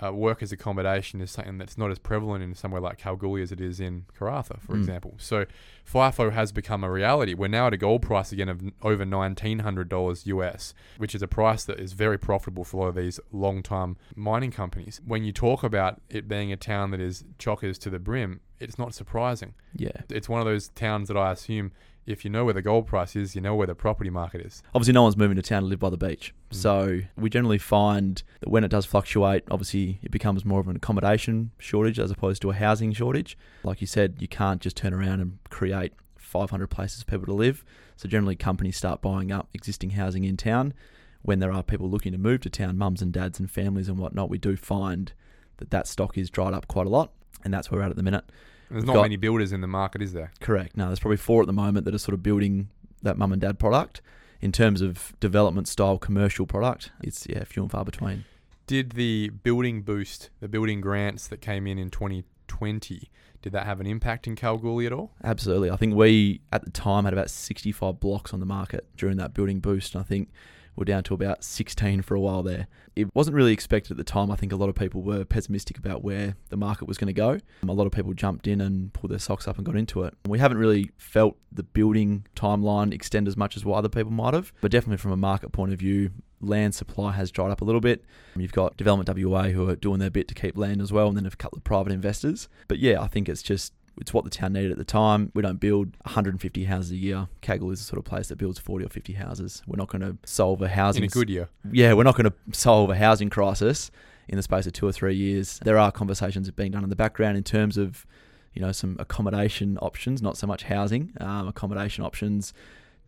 uh, 0.05 0.13
workers' 0.13 0.51
accommodation 0.53 1.21
is 1.21 1.31
something 1.31 1.59
that's 1.59 1.79
not 1.79 1.91
as 1.91 1.99
prevalent 1.99 2.43
in 2.43 2.55
somewhere 2.55 2.81
like 2.81 2.99
Kalgoorlie 2.99 3.43
as 3.43 3.53
it 3.53 3.61
is 3.61 3.79
in 3.81 4.05
Karratha, 4.19 4.61
for 4.61 4.75
Mm. 4.75 4.79
example. 4.79 5.15
So 5.19 5.47
FIFO 5.85 6.33
has 6.33 6.51
become 6.53 6.83
a 6.83 6.91
reality. 6.91 7.35
We're 7.35 7.49
now 7.49 7.67
at 7.69 7.75
a 7.75 7.77
gold 7.77 8.03
price 8.03 8.33
again 8.33 8.49
of 8.49 8.61
over 8.83 9.05
$1,900 9.05 10.27
US, 10.27 10.75
which 10.99 11.15
is 11.15 11.23
a 11.23 11.29
price 11.29 11.65
that 11.65 11.79
is 11.79 11.93
very 11.93 12.19
profitable 12.19 12.65
for 12.65 12.77
a 12.77 12.81
lot 12.81 12.89
of 12.89 12.95
these 12.97 13.21
long 13.33 13.63
time 13.63 13.97
mining 14.17 14.51
companies. 14.51 15.01
When 15.07 15.25
you 15.25 15.33
talk 15.33 15.63
about 15.63 16.01
it 16.09 16.29
being 16.29 16.53
a 16.53 16.57
town 16.57 16.91
that 16.93 17.01
is 17.01 17.25
chockers 17.39 17.79
to 17.81 17.91
the 17.91 17.99
brim, 17.99 18.41
it's 18.61 18.79
not 18.79 18.95
surprising. 18.95 19.55
yeah, 19.75 19.91
It's 20.09 20.29
one 20.29 20.41
of 20.41 20.47
those 20.47 20.69
towns 20.69 21.09
that 21.09 21.17
I 21.17 21.33
assume 21.33 21.73
if 22.07 22.25
you 22.25 22.31
know 22.31 22.45
where 22.45 22.55
the 22.55 22.63
gold 22.63 22.87
price 22.87 23.15
is, 23.15 23.35
you 23.35 23.41
know 23.41 23.55
where 23.55 23.67
the 23.67 23.75
property 23.75 24.11
market 24.11 24.41
is. 24.41 24.63
obviously 24.75 24.93
no 24.93 25.03
one's 25.03 25.17
moving 25.17 25.37
to 25.37 25.43
town 25.43 25.63
to 25.63 25.69
live 25.69 25.79
by 25.79 25.91
the 25.91 25.97
beach. 25.97 26.35
Mm. 26.51 26.57
So 26.57 27.01
we 27.17 27.31
generally 27.31 27.59
find 27.59 28.23
that 28.41 28.49
when 28.49 28.65
it 28.65 28.69
does 28.69 28.87
fluctuate, 28.87 29.45
obviously 29.51 30.01
it 30.03 30.11
becomes 30.11 30.45
more 30.45 30.61
of 30.61 30.69
an 30.69 30.77
accommodation 30.77 31.53
shortage 31.59 31.99
as 31.99 32.11
opposed 32.11 32.43
to 32.43 32.51
a 32.51 32.55
housing 32.55 32.93
shortage. 32.93 33.39
Like 33.63 33.81
you 33.81 33.87
said, 33.87 34.17
you 34.19 34.29
can't 34.29 34.61
just 34.61 34.77
turn 34.77 34.93
around 34.93 35.21
and 35.21 35.39
create 35.51 35.93
500 36.17 36.69
places 36.69 37.03
for 37.03 37.11
people 37.11 37.27
to 37.27 37.35
live. 37.35 37.65
So 37.97 38.09
generally 38.09 38.37
companies 38.37 38.77
start 38.77 39.01
buying 39.03 39.31
up 39.31 39.49
existing 39.55 39.91
housing 39.91 40.25
in 40.25 40.37
town. 40.37 40.75
When 41.23 41.39
there 41.39 41.53
are 41.53 41.63
people 41.63 41.89
looking 41.89 42.11
to 42.13 42.19
move 42.19 42.41
to 42.41 42.51
town, 42.51 42.77
mums 42.77 43.01
and 43.01 43.13
dads 43.13 43.39
and 43.39 43.49
families 43.49 43.89
and 43.89 43.97
whatnot, 43.97 44.29
we 44.29 44.39
do 44.39 44.57
find 44.57 45.13
that 45.59 45.71
that 45.71 45.87
stock 45.87 46.19
is 46.19 46.31
dried 46.31 46.53
up 46.53 46.67
quite 46.67 46.87
a 46.87 46.91
lot. 46.91 47.13
And 47.45 47.55
that's 47.55 47.71
where 47.71 47.81
we're 47.81 47.85
at 47.85 47.91
at 47.91 47.97
the 47.97 48.03
minute. 48.03 48.25
There's 48.73 48.85
not 48.85 48.95
got- 48.95 49.03
many 49.03 49.17
builders 49.17 49.53
in 49.53 49.61
the 49.61 49.67
market, 49.67 50.03
is 50.03 50.13
there? 50.13 50.33
Correct. 50.41 50.77
No, 50.77 50.87
there's 50.87 50.99
probably 51.01 51.17
four 51.19 51.41
at 51.43 51.47
the 51.47 51.53
moment 51.53 51.85
that 51.85 51.95
are 51.95 51.99
sort 51.99 52.15
of 52.15 52.23
building 52.23 52.69
that 53.03 53.19
mum 53.19 53.33
and 53.33 53.41
dad 53.41 53.59
product. 53.59 54.01
In 54.41 54.51
terms 54.51 54.81
of 54.81 55.13
development 55.21 55.69
style 55.69 55.99
commercial 55.99 56.47
product, 56.47 56.91
it's 57.03 57.27
yeah, 57.29 57.45
few 57.45 57.63
and 57.63 57.71
far 57.71 57.85
between. 57.85 58.25
Did 58.67 58.93
the 58.93 59.29
building 59.29 59.83
boost, 59.83 60.31
the 60.41 60.49
building 60.49 60.81
grants 60.81 61.29
that 61.29 61.41
came 61.41 61.67
in 61.67 61.79
in 61.79 61.91
2020, 61.91 63.11
did 63.41 63.53
that 63.53 63.67
have 63.67 63.81
an 63.81 63.87
impact 63.87 64.27
in 64.27 64.35
Kalgoorlie 64.35 64.87
at 64.87 64.93
all? 64.93 65.13
Absolutely. 65.23 65.71
I 65.71 65.77
think 65.77 65.95
we 65.95 66.41
at 66.53 66.65
the 66.65 66.71
time 66.71 67.05
had 67.05 67.13
about 67.13 67.31
65 67.31 68.01
blocks 68.01 68.33
on 68.33 68.41
the 68.41 68.47
market 68.47 68.87
during 68.97 69.17
that 69.19 69.35
building 69.35 69.61
boost. 69.61 69.95
And 69.95 70.03
I 70.03 70.07
think 70.07 70.29
we're 70.77 70.85
down 70.85 71.03
to 71.05 71.15
about 71.15 71.45
16 71.45 72.03
for 72.03 72.15
a 72.15 72.21
while 72.21 72.43
there. 72.43 72.67
It 72.97 73.15
wasn't 73.15 73.37
really 73.37 73.53
expected 73.53 73.93
at 73.93 73.97
the 73.97 74.05
time. 74.05 74.31
I 74.31 74.37
think 74.37 74.53
a 74.53 74.57
lot 74.57 74.69
of 74.69 74.75
people 74.75 75.03
were 75.03 75.25
pessimistic 75.25 75.79
about 75.79 76.03
where 76.03 76.37
the 76.51 76.57
market 76.57 76.87
was 76.87 76.99
going 76.99 77.07
to 77.09 77.13
go. 77.13 77.39
Um, 77.63 77.69
A 77.69 77.73
lot 77.73 77.87
of 77.87 77.93
people 77.93 78.13
jumped 78.15 78.47
in 78.47 78.61
and 78.61 78.93
pulled 78.93 79.11
their 79.11 79.19
socks 79.19 79.47
up 79.49 79.57
and 79.57 79.67
got 79.67 79.77
into 79.77 80.03
it. 80.05 80.15
We 80.27 80.39
haven't 80.39 80.59
really 80.59 80.91
felt 80.97 81.37
the 81.51 81.63
building 81.63 82.27
timeline 82.37 82.93
extend 82.93 83.29
as 83.29 83.37
much 83.37 83.57
as 83.57 83.65
what 83.65 83.77
other 83.77 83.89
people 83.89 84.13
might 84.13 84.35
have, 84.35 84.53
but 84.61 84.71
definitely 84.71 84.99
from 84.99 85.13
a 85.13 85.17
market 85.17 85.53
point 85.53 85.73
of 85.73 85.79
view, 85.79 86.11
land 86.41 86.75
supply 86.75 87.13
has 87.13 87.31
dried 87.31 87.51
up 87.51 87.61
a 87.61 87.65
little 87.65 87.81
bit. 87.81 88.05
You've 88.37 88.53
got 88.53 88.77
Development 88.77 89.09
WA 89.27 89.45
who 89.45 89.69
are 89.69 89.77
doing 89.77 90.01
their 90.01 90.11
bit 90.11 90.27
to 90.29 90.35
keep 90.35 90.57
land 90.57 90.81
as 90.81 90.93
well, 90.93 91.09
and 91.09 91.17
then 91.17 91.27
a 91.27 91.31
couple 91.31 91.57
of 91.59 91.65
private 91.65 91.93
investors. 91.93 92.49
But 92.69 92.79
yeah, 92.79 93.01
I 93.01 93.07
think 93.07 93.29
it's 93.29 93.43
just 93.43 93.73
it's 94.01 94.13
what 94.15 94.25
the 94.25 94.31
town 94.31 94.53
needed 94.55 94.73
at 94.73 94.79
the 94.79 94.85
time. 94.85 95.31
We 95.35 95.43
don't 95.43 95.61
build 95.61 95.97
150 96.05 96.65
houses 96.65 96.93
a 96.93 96.97
year. 96.97 97.29
Kaggle 97.43 97.73
is 97.73 97.81
the 97.81 97.85
sort 97.85 97.99
of 97.99 98.05
place 98.05 98.29
that 98.29 98.37
builds 98.37 98.59
40 98.59 98.87
or 98.87 98.89
50 98.89 99.13
houses. 99.15 99.63
We're 99.67 99.77
not 99.77 99.89
going 99.89 100.01
to 100.03 100.17
solve 100.25 100.63
a 100.63 100.69
housing 100.69 101.03
In 101.03 101.09
a 101.09 101.13
good 101.13 101.29
year. 101.31 101.49
yeah, 101.71 101.93
we're 101.93 102.03
not 102.05 102.17
going 102.17 102.31
to 102.31 102.59
solve 102.59 102.91
a 102.91 102.97
housing 102.97 103.31
crisis 103.31 103.91
in 104.29 104.37
the 104.37 104.43
space 104.43 104.67
of 104.67 104.73
two 104.73 104.87
or 104.87 104.93
three 104.93 105.15
years. 105.15 105.59
There 105.63 105.79
are 105.79 105.93
conversations 105.93 106.51
being 106.51 106.73
done 106.73 106.85
in 106.85 106.91
the 106.91 106.97
background 106.97 107.37
in 107.37 107.43
terms 107.45 107.77
of, 107.77 108.07
you 108.55 108.63
know, 108.63 108.73
some 108.73 108.97
accommodation 108.99 109.79
options, 109.79 110.23
not 110.23 110.37
so 110.37 110.47
much 110.47 110.63
housing, 110.65 111.13
um, 111.21 111.49
accommodation 111.49 112.05
options 112.05 112.53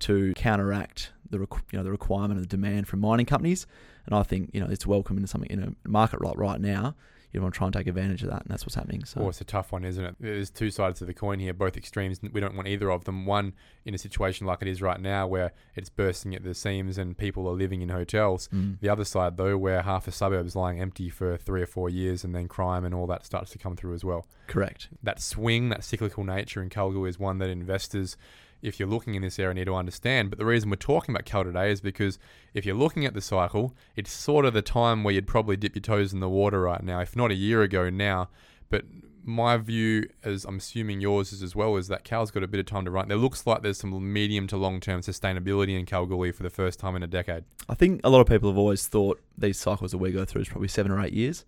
to 0.00 0.32
counteract 0.34 1.12
the 1.31 1.38
requ- 1.38 1.62
you 1.72 1.78
know 1.78 1.84
the 1.84 1.90
requirement 1.90 2.32
and 2.34 2.42
the 2.42 2.48
demand 2.48 2.86
from 2.88 3.00
mining 3.00 3.26
companies. 3.26 3.66
And 4.06 4.14
I 4.14 4.22
think 4.22 4.50
you 4.52 4.60
know 4.60 4.66
it's 4.69 4.86
welcome 4.86 5.16
in 5.16 5.26
something 5.26 5.50
in 5.50 5.76
a 5.84 5.88
market 5.88 6.20
right 6.20 6.36
right 6.36 6.60
now. 6.60 6.94
You 7.34 7.42
want 7.42 7.52
to 7.52 7.58
try 7.58 7.66
and 7.66 7.75
take 7.75 7.88
advantage 7.88 8.22
of 8.22 8.31
that, 8.31 8.42
and 8.42 8.48
that's 8.48 8.64
what's 8.64 8.76
happening. 8.76 9.04
So 9.04 9.20
Oh, 9.22 9.28
it's 9.28 9.40
a 9.40 9.44
tough 9.44 9.72
one, 9.72 9.84
isn't 9.84 10.04
it? 10.04 10.14
There's 10.20 10.50
two 10.50 10.70
sides 10.70 11.00
to 11.00 11.04
the 11.04 11.12
coin 11.12 11.40
here, 11.40 11.52
both 11.52 11.76
extremes. 11.76 12.20
We 12.22 12.40
don't 12.40 12.54
want 12.54 12.69
either 12.69 12.90
of 12.92 13.04
them. 13.04 13.26
One, 13.26 13.54
in 13.84 13.92
a 13.92 13.98
situation 13.98 14.46
like 14.46 14.62
it 14.62 14.69
is 14.69 14.81
right 14.81 15.00
now, 15.00 15.26
where 15.26 15.52
it's 15.75 15.90
bursting 15.90 16.34
at 16.34 16.44
the 16.44 16.54
seams 16.54 16.96
and 16.96 17.19
people 17.19 17.48
are 17.48 17.54
living 17.54 17.82
in 17.82 17.88
hotels. 17.88 18.48
mm, 18.54 18.78
The 18.81 18.88
other 18.88 19.04
side, 19.04 19.36
though, 19.36 19.58
where 19.58 19.82
half 19.82 20.06
a 20.06 20.12
suburb 20.12 20.46
is 20.46 20.54
lying 20.54 20.81
empty 20.81 21.10
for 21.10 21.36
three 21.36 21.60
or 21.60 21.67
four 21.67 21.91
years 21.91 22.22
and 22.22 22.34
then 22.34 22.46
crime 22.46 22.84
and 22.84 22.94
all 22.94 23.08
that 23.08 23.26
starts 23.26 23.50
to 23.50 23.58
come 23.58 23.74
through 23.74 23.94
as 23.94 24.05
well. 24.05 24.26
correct. 24.46 24.88
That 25.03 25.20
swing, 25.20 25.70
that 25.70 25.82
cyclical 25.82 26.22
nature 26.22 26.62
in 26.62 26.69
Kalgoorlie 26.70 27.10
is 27.10 27.19
one 27.19 27.38
that 27.38 27.50
investors, 27.50 28.17
if 28.64 28.80
you're 28.80 28.88
looking 28.88 29.14
in 29.14 29.22
this 29.22 29.38
area, 29.38 29.54
need 29.54 29.66
to 29.66 29.74
understand. 29.74 30.30
But 30.30 30.38
the 30.38 30.46
reason 30.46 30.70
we're 30.70 30.76
talking 30.76 31.14
about 31.14 31.26
Kal 31.26 31.44
today 31.44 31.70
is 31.70 31.80
because 31.80 32.18
if 32.54 32.64
you're 32.64 32.74
looking 32.74 33.04
at 33.04 33.14
the 33.14 33.20
cycle, 33.20 33.76
it's 33.94 34.10
sort 34.10 34.46
of 34.46 34.54
the 34.54 34.62
time 34.62 35.04
where 35.04 35.14
you'd 35.14 35.26
probably 35.26 35.56
dip 35.56 35.74
your 35.74 35.82
toes 35.82 36.12
in 36.12 36.20
the 36.20 36.28
water 36.28 36.62
right 36.62 36.82
now, 36.82 37.00
if 37.00 37.14
not 37.14 37.30
a 37.30 37.34
year 37.34 37.62
ago 37.62 37.90
now. 37.90 38.30
But 38.70 38.84
my 39.22 39.58
view, 39.58 40.08
as 40.22 40.44
I'm 40.44 40.56
assuming 40.56 41.00
yours 41.00 41.32
is 41.32 41.42
as 41.42 41.54
well, 41.54 41.76
is 41.76 41.88
that 41.88 42.04
Kal's 42.04 42.30
got 42.30 42.42
a 42.42 42.48
bit 42.48 42.58
of 42.58 42.66
time 42.66 42.86
to 42.86 42.90
run. 42.90 43.08
There 43.08 43.18
looks 43.18 43.46
like 43.46 43.62
there's 43.62 43.78
some 43.78 44.12
medium 44.12 44.46
to 44.48 44.56
long 44.56 44.80
term 44.80 45.02
sustainability 45.02 45.78
in 45.78 45.84
Kalgoorlie 45.84 46.32
for 46.32 46.42
the 46.42 46.50
first 46.50 46.80
time 46.80 46.96
in 46.96 47.02
a 47.02 47.06
decade. 47.06 47.44
I 47.68 47.74
think 47.74 48.00
a 48.02 48.10
lot 48.10 48.20
of 48.20 48.26
people 48.26 48.48
have 48.50 48.58
always 48.58 48.86
thought 48.86 49.20
these 49.36 49.58
cycles 49.58 49.90
that 49.92 49.98
we 49.98 50.10
go 50.10 50.24
through 50.24 50.42
is 50.42 50.48
probably 50.48 50.68
seven 50.68 50.90
or 50.90 51.04
eight 51.04 51.12
years. 51.12 51.44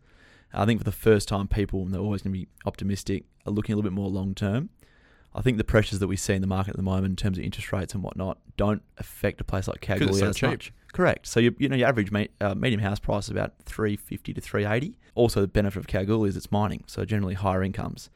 I 0.52 0.64
think 0.64 0.80
for 0.80 0.84
the 0.84 0.92
first 0.92 1.28
time, 1.28 1.48
people, 1.48 1.82
and 1.82 1.92
they're 1.92 2.00
always 2.00 2.22
going 2.22 2.32
to 2.32 2.38
be 2.38 2.48
optimistic, 2.64 3.24
are 3.46 3.52
looking 3.52 3.72
a 3.72 3.76
little 3.76 3.90
bit 3.90 3.94
more 3.94 4.08
long 4.08 4.34
term. 4.34 4.70
I 5.36 5.42
think 5.42 5.58
the 5.58 5.64
pressures 5.64 5.98
that 5.98 6.06
we 6.08 6.16
see 6.16 6.32
in 6.32 6.40
the 6.40 6.46
market 6.46 6.70
at 6.70 6.76
the 6.76 6.82
moment 6.82 7.06
in 7.12 7.16
terms 7.16 7.36
of 7.36 7.44
interest 7.44 7.70
rates 7.70 7.92
and 7.92 8.02
whatnot 8.02 8.38
don't 8.56 8.82
affect 8.96 9.38
a 9.40 9.44
place 9.44 9.68
like 9.68 9.82
Kalgoorlie 9.82 10.18
so 10.18 10.28
as 10.28 10.36
cheap. 10.36 10.48
much. 10.48 10.72
Correct. 10.94 11.26
So 11.26 11.40
you, 11.40 11.54
you 11.58 11.68
know 11.68 11.76
your 11.76 11.88
average 11.88 12.10
me, 12.10 12.28
uh, 12.40 12.54
medium 12.54 12.80
house 12.80 12.98
price 12.98 13.24
is 13.26 13.30
about 13.30 13.52
three 13.66 13.96
fifty 13.96 14.32
to 14.32 14.40
three 14.40 14.64
eighty. 14.64 14.98
Also, 15.14 15.42
the 15.42 15.46
benefit 15.48 15.78
of 15.78 15.86
Kalgoorlie 15.86 16.30
is 16.30 16.36
it's 16.38 16.50
mining, 16.50 16.84
so 16.86 17.04
generally 17.04 17.34
higher 17.34 17.62
incomes. 17.62 18.08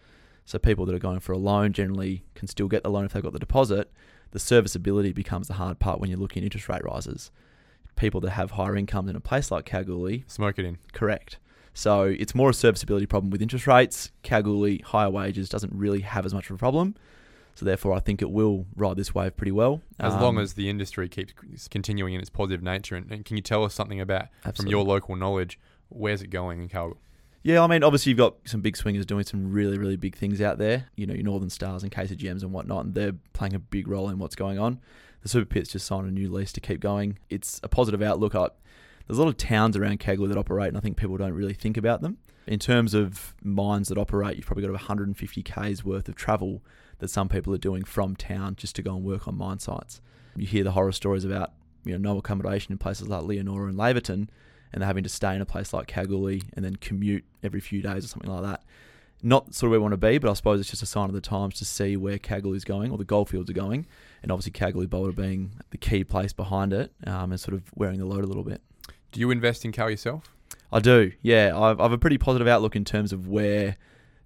So 0.47 0.59
people 0.59 0.87
that 0.87 0.95
are 0.95 0.99
going 0.99 1.21
for 1.21 1.33
a 1.33 1.39
loan 1.39 1.73
generally 1.75 2.25
can 2.35 2.49
still 2.49 2.69
get 2.69 2.83
the 2.83 2.91
loan 2.91 3.05
if 3.05 3.13
they've 3.13 3.23
got 3.23 3.35
the 3.35 3.39
deposit. 3.39 3.93
The 4.31 4.39
serviceability 4.39 5.13
becomes 5.13 5.49
the 5.49 5.55
hard 5.55 5.79
part 5.79 6.01
when 6.01 6.09
you're 6.09 6.19
looking 6.19 6.43
at 6.43 6.45
interest 6.45 6.69
rate 6.69 6.85
rises. 6.85 7.31
People 7.97 8.21
that 8.23 8.31
have 8.31 8.53
higher 8.53 8.77
incomes 8.77 9.11
in 9.11 9.17
a 9.17 9.21
place 9.21 9.51
like 9.51 9.67
Kalgoorlie, 9.67 10.25
Smoke 10.27 10.59
it 10.59 10.65
in. 10.65 10.79
correct. 10.93 11.39
So 11.75 12.03
it's 12.05 12.35
more 12.35 12.51
a 12.51 12.55
serviceability 12.55 13.07
problem 13.07 13.31
with 13.31 13.41
interest 13.43 13.67
rates. 13.67 14.11
Kalgoorlie, 14.23 14.79
higher 14.85 15.11
wages 15.11 15.49
doesn't 15.49 15.73
really 15.75 16.01
have 16.01 16.27
as 16.27 16.35
much 16.35 16.51
of 16.51 16.57
a 16.57 16.59
problem. 16.59 16.95
So 17.55 17.65
therefore, 17.65 17.93
I 17.93 18.01
think 18.01 18.23
it 18.23 18.31
will 18.31 18.67
ride 18.75 18.97
this 18.97 19.15
wave 19.15 19.37
pretty 19.37 19.53
well. 19.53 19.83
As 19.99 20.15
long 20.15 20.37
Um, 20.37 20.43
as 20.43 20.55
the 20.55 20.69
industry 20.71 21.09
keeps 21.09 21.69
continuing 21.69 22.15
in 22.15 22.21
its 22.21 22.31
positive 22.31 22.63
nature. 22.63 22.97
And, 22.97 23.11
and 23.13 23.25
can 23.25 23.37
you 23.37 23.43
tell 23.43 23.65
us 23.65 23.75
something 23.75 24.01
about, 24.01 24.29
from 24.55 24.67
your 24.67 24.85
local 24.85 25.15
knowledge, 25.17 25.59
where's 25.89 26.23
it 26.23 26.29
going 26.29 26.63
in 26.63 26.69
Kalgoorlie? 26.69 26.99
Yeah, 27.43 27.63
I 27.63 27.67
mean, 27.67 27.83
obviously 27.83 28.11
you've 28.11 28.19
got 28.19 28.37
some 28.45 28.61
big 28.61 28.77
swingers 28.77 29.07
doing 29.07 29.25
some 29.25 29.51
really, 29.51 29.79
really 29.79 29.97
big 29.97 30.15
things 30.15 30.41
out 30.43 30.59
there. 30.59 30.87
You 30.97 31.07
know, 31.07 31.15
your 31.15 31.25
Northern 31.25 31.49
Stars 31.51 31.83
and 31.83 31.91
KCGMs 31.91 32.43
and 32.43 32.53
whatnot, 32.53 32.85
and 32.85 32.95
they're 32.95 33.15
playing 33.33 33.55
a 33.55 33.59
big 33.59 33.89
role 33.89 34.11
in 34.11 34.19
what's 34.19 34.37
going 34.37 34.59
on. 34.59 34.79
The 35.23 35.29
Super 35.29 35.47
Pit's 35.47 35.71
just 35.71 35.87
signed 35.87 36.07
a 36.07 36.11
new 36.11 36.31
lease 36.31 36.53
to 36.53 36.61
keep 36.61 36.81
going. 36.81 37.19
It's 37.31 37.61
a 37.63 37.69
positive 37.69 38.03
outlook. 38.03 38.35
I, 38.35 38.49
there's 39.11 39.19
a 39.19 39.23
lot 39.23 39.29
of 39.29 39.37
towns 39.37 39.77
around 39.77 39.99
Kalgoorlie 39.99 40.33
that 40.33 40.39
operate, 40.39 40.69
and 40.69 40.77
I 40.77 40.81
think 40.81 40.97
people 40.97 41.17
don't 41.17 41.33
really 41.33 41.53
think 41.53 41.77
about 41.77 42.01
them. 42.01 42.19
In 42.47 42.61
terms 42.61 42.95
of 42.95 43.35
mines 43.43 43.89
that 43.89 43.99
operate, 43.99 44.37
you've 44.37 44.47
probably 44.47 44.63
got 44.63 44.71
150 44.71 45.43
k's 45.43 45.85
worth 45.85 46.09
of 46.09 46.15
travel 46.15 46.63
that 47.01 47.09
some 47.09 47.29
people 47.29 47.53
are 47.53 47.59
doing 47.59 47.83
from 47.83 48.15
town 48.15 48.55
just 48.55 48.77
to 48.77 48.83
go 48.83 48.95
and 48.95 49.05
work 49.05 49.27
on 49.27 49.37
mine 49.37 49.59
sites. 49.59 50.01
You 50.37 50.47
hear 50.47 50.63
the 50.63 50.71
horror 50.71 50.93
stories 50.93 51.25
about 51.25 51.51
you 51.85 51.91
know 51.93 52.13
no 52.13 52.19
accommodation 52.19 52.71
in 52.71 52.79
places 52.79 53.09
like 53.09 53.25
Leonora 53.25 53.69
and 53.69 53.77
Laverton, 53.77 54.29
and 54.73 54.81
they're 54.81 54.87
having 54.87 55.03
to 55.03 55.09
stay 55.09 55.35
in 55.35 55.41
a 55.41 55.47
place 55.47 55.73
like 55.73 55.89
Kalgoorlie 55.89 56.43
and 56.55 56.65
then 56.65 56.77
commute 56.77 57.25
every 57.43 57.61
few 57.61 57.83
days 57.83 58.05
or 58.05 58.09
something 58.09 58.31
like 58.31 58.45
that. 58.45 58.63
Not 59.25 59.57
sort 59.57 59.67
of 59.67 59.71
where 59.73 59.81
we 59.81 59.83
want 59.83 59.93
to 59.93 60.09
be, 60.09 60.19
but 60.19 60.31
I 60.31 60.35
suppose 60.35 60.61
it's 60.61 60.71
just 60.71 60.85
a 60.85 60.87
sign 60.87 61.09
of 61.09 61.15
the 61.15 61.21
times 61.21 61.57
to 61.57 61.65
see 61.65 61.97
where 61.97 62.19
Kalgoorlie 62.19 62.59
is 62.59 62.65
going 62.65 62.93
or 62.93 62.97
the 62.97 63.05
goldfields 63.05 63.51
are 63.51 63.55
going, 63.55 63.87
and 64.23 64.31
obviously 64.31 64.53
Kalgoorlie 64.53 64.87
Boulder 64.87 65.11
being 65.11 65.51
the 65.71 65.79
key 65.79 66.05
place 66.05 66.33
behind 66.33 66.73
it 66.73 66.93
um, 67.09 67.33
and 67.33 67.41
sort 67.41 67.55
of 67.55 67.65
wearing 67.75 67.99
the 67.99 68.07
load 68.07 68.23
a 68.23 68.29
little 68.29 68.45
bit. 68.45 68.63
Do 69.13 69.21
you 69.21 69.31
invest 69.31 69.65
in 69.65 69.73
Kal 69.73 69.91
yourself? 69.91 70.25
I 70.73 70.79
do, 70.79 71.13
yeah. 71.23 71.53
I've, 71.57 71.81
I've 71.81 71.93
a 71.93 71.99
pretty 71.99 72.19
positive 72.19 72.47
outlook 72.47 72.77
in 72.77 72.85
terms 72.85 73.13
of 73.13 73.27
where 73.27 73.77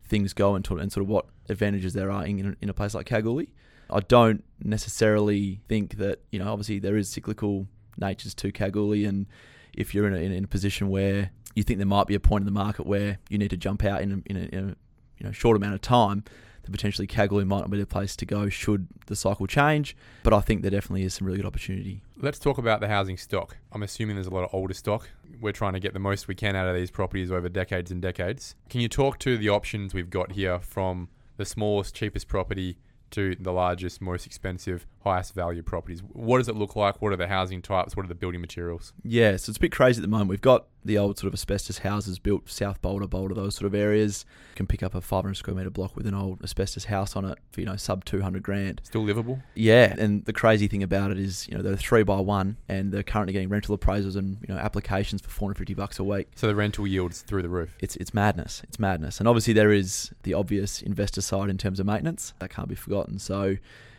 things 0.05 0.33
go 0.35 0.55
and, 0.55 0.69
and 0.71 0.93
sort 0.93 1.03
of 1.03 1.09
what 1.09 1.27
advantages 1.49 1.95
there 1.95 2.11
are 2.11 2.25
in, 2.27 2.57
in 2.61 2.69
a 2.69 2.75
place 2.75 2.95
like 2.95 3.07
Kalgoorlie. 3.07 3.53
I 3.91 4.01
don't 4.01 4.45
necessarily 4.63 5.61
think 5.69 5.97
that, 5.97 6.21
you 6.31 6.39
know, 6.39 6.51
obviously 6.51 6.79
there 6.79 6.97
is 6.97 7.09
cyclical 7.09 7.67
natures 7.99 8.35
to 8.35 8.53
Kalgoorlie, 8.53 9.05
and 9.05 9.27
if 9.73 9.95
you're 9.95 10.07
in 10.07 10.15
a, 10.15 10.19
in 10.19 10.45
a 10.45 10.49
position 10.49 10.89
where 10.89 11.31
you 11.55 11.63
think 11.63 11.79
there 11.79 11.87
might 11.87 12.07
be 12.07 12.15
a 12.15 12.21
point 12.21 12.43
in 12.43 12.47
the 12.47 12.53
market 12.53 12.87
where 12.87 13.19
you 13.29 13.39
need 13.39 13.51
to 13.51 13.57
jump 13.57 13.85
out 13.85 14.03
in 14.03 14.13
a, 14.13 14.31
in 14.31 14.37
a, 14.37 14.57
in 14.57 14.71
a 14.71 14.77
you 15.19 15.27
know 15.27 15.33
short 15.33 15.57
amount 15.57 15.75
of 15.75 15.81
time, 15.81 16.25
potentially 16.73 17.07
Kalgoorlie 17.07 17.45
might 17.45 17.61
not 17.61 17.71
be 17.71 17.79
the 17.79 17.87
place 17.87 18.17
to 18.17 18.27
go 18.27 18.49
should 18.49 18.87
the 19.07 19.17
cycle 19.17 19.47
change. 19.47 19.97
But 20.23 20.33
I 20.33 20.41
think 20.41 20.63
there 20.63 20.71
definitely 20.71 21.05
is 21.05 21.15
some 21.15 21.27
really 21.27 21.39
good 21.39 21.47
opportunity. 21.47 22.03
Let's 22.17 22.39
talk 22.39 22.59
about 22.59 22.81
the 22.81 22.89
housing 22.89 23.17
stock. 23.17 23.57
I'm 23.73 23.83
assuming 23.83 24.17
there's 24.17 24.27
a 24.27 24.35
lot 24.35 24.45
of 24.45 24.51
older 24.53 24.75
stock. 24.75 25.09
We're 25.41 25.53
trying 25.53 25.75
to 25.75 25.81
get 25.81 25.93
the 25.93 25.99
most 25.99 26.29
we 26.29 26.35
can 26.35 26.57
out 26.57 26.69
of 26.69 26.75
these 26.75 26.91
properties 26.91 27.31
over 27.31 27.49
decades 27.49 27.91
and 27.91 28.01
decades. 28.01 28.55
Can 28.69 28.81
you 28.81 28.89
talk 28.89 29.19
to 29.21 29.37
the 29.37 29.49
options 29.49 29.95
we've 29.95 30.11
got 30.11 30.33
here 30.33 30.61
from 30.61 31.09
the 31.37 31.45
smallest, 31.45 31.95
cheapest 31.95 32.29
property 32.29 32.79
to 33.15 33.37
the 33.39 33.53
largest, 33.53 34.01
most 34.01 34.27
expensive, 34.27 34.87
highest 35.05 35.35
value 35.35 35.63
properties. 35.63 36.03
What 36.13 36.39
does 36.39 36.49
it 36.49 36.57
look 36.57 36.77
like? 36.77 37.01
What 37.01 37.13
are 37.13 37.17
the 37.17 37.29
housing 37.29 37.63
types? 37.63 37.97
What 37.97 38.05
are 38.05 38.09
the 38.09 38.15
building 38.15 38.41
materials? 38.41 38.93
Yeah, 39.03 39.37
so 39.37 39.51
it's 39.51 39.59
a 39.59 39.61
bit 39.61 39.73
crazy 39.73 40.01
at 40.01 40.03
the 40.03 40.09
moment. 40.09 40.31
We've 40.31 40.41
got 40.41 40.67
the 40.85 40.99
old 40.99 41.19
sort 41.19 41.29
of 41.29 41.35
asbestos 41.35 41.79
houses 41.79 42.19
built 42.19 42.49
South 42.51 42.81
Boulder, 42.83 43.07
Boulder, 43.07 43.35
those 43.35 43.55
sort 43.55 43.67
of 43.67 43.75
areas. 43.75 44.27
You 44.53 44.57
can 44.57 44.67
pick 44.67 44.83
up 44.83 44.95
a 44.95 45.01
500 45.01 45.35
square 45.35 45.57
metre 45.57 45.71
block 45.71 45.97
with 45.97 46.07
an 46.07 46.15
old 46.15 46.43
asbestos 46.43 46.85
house 46.85 47.17
on 47.17 47.25
it 47.25 47.39
for, 47.53 47.61
you 47.61 47.67
know, 47.67 47.77
sub 47.77 48.05
200 48.05 48.43
grand. 48.43 48.81
Still 48.85 49.03
livable? 49.03 49.41
Yeah, 49.55 49.95
and 49.97 50.25
the 50.25 50.33
crazy 50.33 50.69
thing 50.69 50.83
about 50.83 51.11
it 51.11 51.19
is, 51.19 51.49
you 51.49 51.57
know, 51.57 51.63
they're 51.63 51.77
three 51.77 52.03
by 52.03 52.21
one 52.21 52.57
and 52.69 52.93
they're 52.93 53.03
currently 53.03 53.33
getting 53.33 53.49
rental 53.49 53.77
appraisals 53.77 54.17
and, 54.17 54.39
you 54.47 54.55
know, 54.55 54.61
applications 54.61 55.23
for 55.23 55.31
450 55.31 55.75
bucks 55.75 55.99
a 55.99 56.05
week. 56.05 56.29
So 56.35 56.47
the 56.47 56.55
rental 56.55 56.87
yields 56.87 57.23
through 57.23 57.43
the 57.43 57.49
roof. 57.49 57.75
It's, 57.81 57.97
it's 57.97 58.13
madness. 58.13 58.63
It's 58.65 58.79
madness. 58.79 59.21
And 59.21 59.29
obviously 59.29 59.55
there 59.55 59.73
is 59.73 60.13
the 60.25 60.35
obvious 60.35 60.83
investor 60.83 61.21
side 61.21 61.49
in 61.49 61.57
terms 61.59 61.81
of 61.81 61.87
maintenance. 61.87 62.35
That 62.41 62.51
can't 62.51 62.69
be 62.69 62.75
forgotten. 62.75 63.04
So 63.19 63.57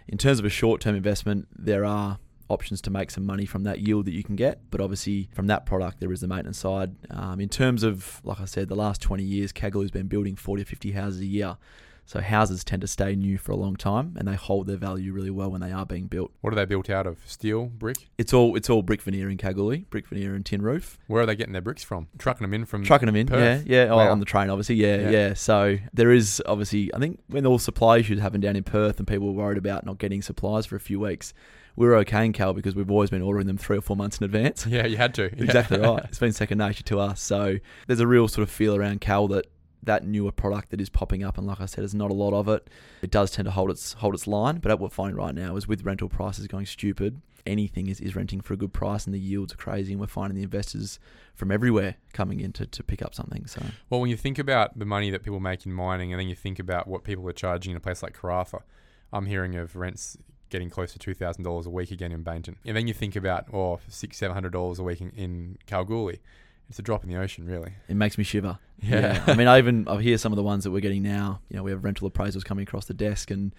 in 0.08 0.18
terms 0.18 0.40
of 0.40 0.46
a 0.46 0.50
short 0.50 0.82
term 0.82 0.96
investment, 0.96 1.48
there 1.56 1.86
are 1.86 2.20
options 2.50 2.80
to 2.80 2.92
make 2.92 3.10
some 3.10 3.26
money 3.26 3.46
from 3.46 3.64
that 3.64 3.80
yield 3.80 4.06
that 4.06 4.14
you 4.14 4.24
can 4.24 4.36
get. 4.36 4.60
But 4.70 4.82
obviously, 4.82 5.30
from 5.34 5.48
that 5.48 5.66
product, 5.66 6.00
there 6.00 6.12
is 6.12 6.22
the 6.22 6.28
maintenance 6.28 6.60
side. 6.60 6.96
Um, 7.10 7.40
in 7.40 7.50
terms 7.50 7.84
of, 7.84 8.22
like 8.24 8.40
I 8.40 8.46
said, 8.46 8.70
the 8.70 8.76
last 8.76 9.02
20 9.02 9.24
years, 9.24 9.52
Kalgoorlie's 9.52 9.92
been 9.92 10.08
building 10.08 10.36
40 10.36 10.62
or 10.62 10.66
50 10.66 10.92
houses 10.92 11.22
a 11.22 11.26
year. 11.26 11.58
So 12.08 12.22
houses 12.22 12.64
tend 12.64 12.82
to 12.82 12.88
stay 12.88 13.16
new 13.16 13.38
for 13.40 13.52
a 13.52 13.56
long 13.56 13.76
time, 13.76 14.14
and 14.18 14.28
they 14.28 14.36
hold 14.36 14.68
their 14.68 14.78
value 14.78 15.12
really 15.12 15.32
well 15.32 15.50
when 15.50 15.62
they 15.62 15.72
are 15.72 15.86
being 15.88 16.06
built. 16.06 16.32
What 16.42 16.54
are 16.54 16.56
they 16.56 16.66
built 16.66 16.88
out 16.90 17.08
of? 17.08 17.18
Steel, 17.26 17.66
brick? 17.66 17.98
It's 18.20 18.32
all 18.32 18.56
it's 18.56 18.70
all 18.70 18.84
brick 18.84 19.02
veneer 19.02 19.30
in 19.30 19.38
Kalgoorlie, 19.38 19.86
brick 19.90 20.08
veneer 20.08 20.36
and 20.36 20.46
tin 20.46 20.62
roof. 20.62 21.00
Where 21.08 21.24
are 21.24 21.26
they 21.26 21.36
getting 21.36 21.54
their 21.54 21.64
bricks 21.64 21.84
from? 21.84 22.08
Trucking 22.20 22.46
them 22.46 22.54
in 22.54 22.66
from 22.66 22.84
trucking 22.84 23.08
them 23.08 23.16
in, 23.16 23.26
Perth? 23.28 23.66
yeah, 23.66 23.86
yeah, 23.86 23.92
oh, 23.92 23.98
on 23.98 24.20
the 24.20 24.26
train, 24.26 24.50
obviously, 24.52 24.76
yeah, 24.76 24.98
Yeah. 24.98 25.10
yeah, 25.10 25.34
So 25.34 25.78
there 25.94 26.12
is 26.12 26.42
obviously, 26.46 26.94
I 26.94 27.00
think 27.00 27.20
when 27.28 27.46
all 27.46 27.58
supply 27.58 27.98
issues 27.98 28.20
happened 28.20 28.44
down 28.44 28.56
in 28.56 28.64
Perth 28.64 29.00
and 29.00 29.08
people 29.08 29.26
were 29.28 29.34
worried 29.44 29.58
about 29.58 29.86
not 29.86 29.98
getting 29.98 30.22
supplies 30.22 30.68
for 30.68 30.76
a 30.76 30.80
few 30.80 31.00
weeks, 31.00 31.34
we 31.76 31.88
were 31.88 31.96
okay 31.98 32.24
in 32.26 32.34
Kal 32.34 32.54
because 32.54 32.76
we've 32.76 32.90
always 32.92 33.10
been 33.10 33.22
ordering 33.24 33.48
them 33.48 33.58
three 33.58 33.78
or 33.78 33.82
four 33.82 33.98
months 33.98 34.20
in 34.20 34.26
advance. 34.26 34.66
Yeah, 34.76 34.86
you 34.86 34.98
had 34.98 35.14
to. 35.16 35.24
Yeah. 35.36 35.44
Exactly 35.44 35.80
right. 35.80 36.04
It's 36.10 36.20
been 36.20 36.32
second 36.34 36.60
nature 36.60 36.84
to 36.84 37.00
us. 37.00 37.20
So 37.20 37.58
there's 37.88 38.00
a 38.00 38.08
real 38.08 38.28
sort 38.28 38.44
of 38.44 38.52
feel 38.52 38.76
around 38.76 39.02
Kal 39.02 39.28
that 39.30 39.48
that 39.86 40.06
newer 40.06 40.32
product 40.32 40.70
that 40.72 40.82
is 40.82 40.89
popping 40.89 41.24
up, 41.24 41.38
and 41.38 41.48
like 41.48 41.62
I 41.62 41.65
said, 41.65 41.82
there's 41.82 41.96
not 41.96 42.12
a 42.12 42.13
lot 42.13 42.34
of 42.34 42.48
it. 42.48 42.70
It 43.01 43.12
does 43.12 43.32
tend 43.32 43.46
to 43.46 43.51
hold 43.51 43.72
its 43.72 43.94
hold 43.94 44.13
its 44.13 44.27
line, 44.27 44.58
but 44.58 44.70
what 44.72 44.80
we're 44.82 44.89
finding 44.89 45.15
right 45.15 45.34
now 45.34 45.56
is 45.56 45.68
with 45.68 45.84
rental 45.84 46.10
prices 46.10 46.48
going 46.48 46.65
stupid, 46.65 47.22
anything 47.46 47.88
is, 47.88 48.00
is 48.00 48.15
renting 48.15 48.42
for 48.42 48.54
a 48.54 48.58
good 48.58 48.74
price, 48.74 49.06
and 49.06 49.13
the 49.13 49.20
yields 49.20 49.54
are 49.54 49.58
crazy, 49.58 49.94
and 49.94 50.01
we're 50.01 50.08
finding 50.08 50.36
the 50.36 50.44
investors 50.44 51.00
from 51.34 51.51
everywhere 51.51 51.96
coming 52.13 52.39
in 52.39 52.51
to, 52.54 52.65
to 52.65 52.84
pick 52.84 53.01
up 53.01 53.13
something. 53.13 53.46
So 53.46 53.62
Well, 53.89 54.01
when 54.01 54.10
you 54.10 54.18
think 54.18 54.39
about 54.39 54.77
the 54.77 54.86
money 54.86 55.10
that 55.12 55.24
people 55.24 55.39
make 55.39 55.65
in 55.65 55.74
mining, 55.74 56.12
and 56.13 56.20
then 56.20 56.27
you 56.27 56.36
think 56.36 56.60
about 56.60 56.88
what 56.88 57.04
people 57.04 57.27
are 57.30 57.34
charging 57.34 57.72
in 57.72 57.77
a 57.77 57.82
place 57.82 58.01
like 58.01 58.18
Karratha, 58.18 58.62
I'm 59.13 59.25
hearing 59.27 59.56
of 59.56 59.75
rents 59.75 60.18
getting 60.50 60.70
close 60.70 60.94
to 60.94 61.00
two 61.00 61.13
thousand 61.13 61.44
dollars 61.44 61.65
a 61.65 61.70
week 61.70 61.92
again 61.92 62.12
in 62.12 62.24
Baynton. 62.24 62.56
And 62.65 62.77
then 62.77 62.88
you 62.88 62.94
think 62.94 63.15
about 63.15 63.54
oh 63.54 63.80
six 63.88 64.18
seven 64.18 64.34
hundred 64.34 64.54
dollars 64.54 64.80
a 64.80 64.84
week 64.84 65.01
in, 65.01 65.10
in 65.12 65.58
Kalgoorlie. 65.65 66.22
It's 66.70 66.80
a 66.80 66.82
drop 66.82 67.04
in 67.04 67.10
the 67.10 67.18
ocean, 67.18 67.46
really. 67.46 67.74
it 67.88 67.96
makes 67.96 68.18
me 68.18 68.24
shiver. 68.24 68.60
Yeah. 68.82 69.24
I 69.26 69.36
mean, 69.36 69.48
I 69.48 69.58
even 69.58 69.88
I 69.88 70.02
hear 70.02 70.18
some 70.18 70.34
of 70.34 70.36
the 70.36 70.44
ones 70.44 70.66
that 70.66 70.72
we're 70.72 70.82
getting 70.82 71.02
now. 71.02 71.40
You 71.50 71.56
know, 71.58 71.64
we 71.64 71.72
have 71.72 71.84
rental 71.86 72.12
appraisals 72.12 72.44
coming 72.44 72.64
across 72.64 72.86
the 72.86 72.94
desk, 72.94 73.32
and 73.32 73.56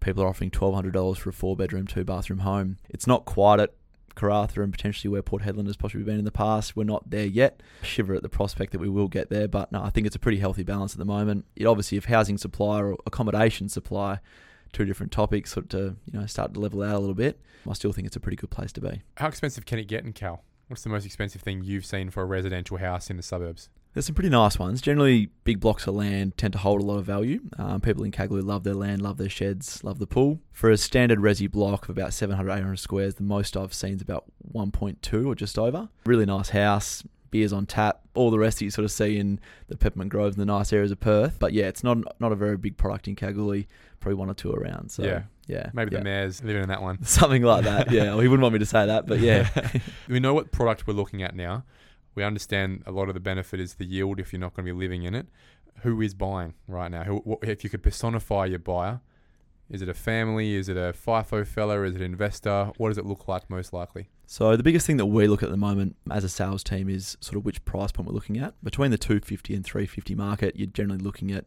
people 0.00 0.22
are 0.22 0.26
offering 0.26 0.50
twelve 0.50 0.74
hundred 0.74 0.94
dollars 0.94 1.18
for 1.18 1.28
a 1.28 1.32
four 1.34 1.54
bedroom, 1.54 1.86
two 1.86 2.02
bathroom 2.02 2.40
home. 2.40 2.78
It's 2.88 3.06
not 3.06 3.26
quite 3.26 3.60
at 3.60 3.74
Karratha 4.16 4.62
and 4.64 4.72
potentially 4.72 5.10
where 5.12 5.20
Port 5.22 5.42
Hedland 5.42 5.66
has 5.66 5.76
possibly 5.76 6.02
been 6.04 6.18
in 6.18 6.24
the 6.24 6.32
past. 6.32 6.76
We're 6.76 6.84
not 6.84 7.10
there 7.10 7.26
yet. 7.26 7.62
Shiver 7.82 8.14
at 8.14 8.22
the 8.22 8.28
prospect 8.30 8.72
that 8.72 8.78
we 8.78 8.88
will 8.88 9.06
get 9.08 9.28
there, 9.28 9.46
but 9.48 9.70
no, 9.70 9.82
I 9.82 9.90
think 9.90 10.06
it's 10.06 10.16
a 10.16 10.20
pretty 10.20 10.38
healthy 10.38 10.62
balance 10.62 10.92
at 10.94 10.98
the 10.98 11.04
moment. 11.04 11.44
It 11.56 11.66
obviously, 11.66 11.98
if 11.98 12.06
housing 12.06 12.38
supply 12.38 12.80
or 12.80 12.96
accommodation 13.06 13.68
supply, 13.68 14.18
two 14.72 14.86
different 14.86 15.12
topics, 15.12 15.52
sort 15.52 15.64
of 15.64 15.68
to 15.70 15.96
you 16.10 16.18
know 16.18 16.26
start 16.26 16.54
to 16.54 16.60
level 16.60 16.82
out 16.82 16.94
a 16.96 16.98
little 17.00 17.14
bit. 17.14 17.38
I 17.68 17.74
still 17.74 17.92
think 17.92 18.06
it's 18.06 18.16
a 18.16 18.20
pretty 18.20 18.36
good 18.36 18.50
place 18.50 18.72
to 18.72 18.80
be. 18.80 19.02
How 19.18 19.28
expensive 19.28 19.66
can 19.66 19.78
it 19.78 19.88
get 19.88 20.04
in 20.04 20.12
Kal? 20.14 20.42
What's 20.68 20.82
the 20.82 20.88
most 20.88 21.04
expensive 21.04 21.42
thing 21.42 21.62
you've 21.62 21.84
seen 21.84 22.10
for 22.10 22.22
a 22.22 22.26
residential 22.26 22.78
house 22.78 23.10
in 23.10 23.16
the 23.16 23.22
suburbs? 23.22 23.68
There's 23.92 24.06
some 24.06 24.14
pretty 24.14 24.30
nice 24.30 24.58
ones. 24.58 24.80
Generally, 24.80 25.30
big 25.44 25.60
blocks 25.60 25.86
of 25.86 25.94
land 25.94 26.36
tend 26.36 26.52
to 26.54 26.58
hold 26.58 26.80
a 26.80 26.84
lot 26.84 26.98
of 26.98 27.04
value. 27.04 27.40
Um, 27.58 27.80
people 27.80 28.02
in 28.02 28.10
Kalgoorlie 28.10 28.42
love 28.42 28.64
their 28.64 28.74
land, 28.74 29.02
love 29.02 29.18
their 29.18 29.28
sheds, 29.28 29.84
love 29.84 30.00
the 30.00 30.06
pool. 30.06 30.40
For 30.52 30.68
a 30.70 30.76
standard 30.76 31.20
resi 31.20 31.48
block 31.48 31.84
of 31.84 31.90
about 31.90 32.12
700, 32.12 32.50
800 32.50 32.76
squares, 32.76 33.14
the 33.14 33.22
most 33.22 33.56
I've 33.56 33.72
seen 33.72 33.94
is 33.94 34.02
about 34.02 34.24
1.2 34.52 35.26
or 35.26 35.34
just 35.36 35.58
over. 35.58 35.88
Really 36.06 36.26
nice 36.26 36.48
house, 36.48 37.04
beers 37.30 37.52
on 37.52 37.66
tap, 37.66 38.00
all 38.14 38.32
the 38.32 38.38
rest 38.38 38.58
that 38.58 38.64
you 38.64 38.70
sort 38.70 38.84
of 38.84 38.90
see 38.90 39.16
in 39.16 39.38
the 39.68 39.76
Peppermint 39.76 40.10
Groves 40.10 40.34
and 40.36 40.42
the 40.42 40.52
nice 40.52 40.72
areas 40.72 40.90
of 40.90 40.98
Perth. 40.98 41.36
But 41.38 41.52
yeah, 41.52 41.66
it's 41.66 41.84
not 41.84 41.98
not 42.18 42.32
a 42.32 42.36
very 42.36 42.56
big 42.56 42.76
product 42.76 43.06
in 43.06 43.14
Kalgoorlie. 43.14 43.68
Probably 44.00 44.16
one 44.16 44.28
or 44.30 44.34
two 44.34 44.52
around. 44.52 44.90
So 44.90 45.04
Yeah. 45.04 45.22
Yeah, 45.46 45.70
Maybe 45.72 45.92
yeah. 45.92 45.98
the 45.98 46.04
mayor's 46.04 46.42
living 46.42 46.62
in 46.62 46.68
that 46.68 46.82
one. 46.82 47.04
something 47.04 47.42
like 47.42 47.64
that. 47.64 47.90
Yeah, 47.90 48.10
well, 48.10 48.20
he 48.20 48.28
wouldn't 48.28 48.42
want 48.42 48.54
me 48.54 48.58
to 48.58 48.66
say 48.66 48.86
that, 48.86 49.06
but 49.06 49.20
yeah. 49.20 49.48
we 50.08 50.20
know 50.20 50.34
what 50.34 50.52
product 50.52 50.86
we're 50.86 50.94
looking 50.94 51.22
at 51.22 51.34
now. 51.34 51.64
We 52.14 52.22
understand 52.22 52.84
a 52.86 52.92
lot 52.92 53.08
of 53.08 53.14
the 53.14 53.20
benefit 53.20 53.60
is 53.60 53.74
the 53.74 53.84
yield 53.84 54.20
if 54.20 54.32
you're 54.32 54.40
not 54.40 54.54
going 54.54 54.66
to 54.66 54.72
be 54.72 54.78
living 54.78 55.02
in 55.02 55.14
it. 55.14 55.26
Who 55.82 56.00
is 56.00 56.14
buying 56.14 56.54
right 56.68 56.90
now? 56.90 57.04
Who, 57.04 57.16
what, 57.18 57.40
if 57.42 57.64
you 57.64 57.70
could 57.70 57.82
personify 57.82 58.46
your 58.46 58.60
buyer, 58.60 59.00
is 59.68 59.82
it 59.82 59.88
a 59.88 59.94
family? 59.94 60.54
Is 60.54 60.68
it 60.68 60.76
a 60.76 60.92
FIFO 60.92 61.46
fella? 61.46 61.82
Is 61.82 61.96
it 61.96 62.00
an 62.00 62.12
investor? 62.12 62.70
What 62.76 62.88
does 62.88 62.98
it 62.98 63.06
look 63.06 63.26
like 63.26 63.50
most 63.50 63.72
likely? 63.72 64.08
So 64.26 64.56
the 64.56 64.62
biggest 64.62 64.86
thing 64.86 64.96
that 64.98 65.06
we 65.06 65.26
look 65.26 65.42
at 65.42 65.48
at 65.48 65.52
the 65.52 65.56
moment 65.56 65.96
as 66.10 66.24
a 66.24 66.28
sales 66.28 66.62
team 66.62 66.88
is 66.88 67.16
sort 67.20 67.36
of 67.36 67.44
which 67.44 67.64
price 67.64 67.92
point 67.92 68.08
we're 68.08 68.14
looking 68.14 68.38
at. 68.38 68.54
Between 68.62 68.90
the 68.90 68.98
250 68.98 69.54
and 69.54 69.64
350 69.64 70.14
market, 70.14 70.56
you're 70.56 70.66
generally 70.66 71.02
looking 71.02 71.32
at 71.32 71.46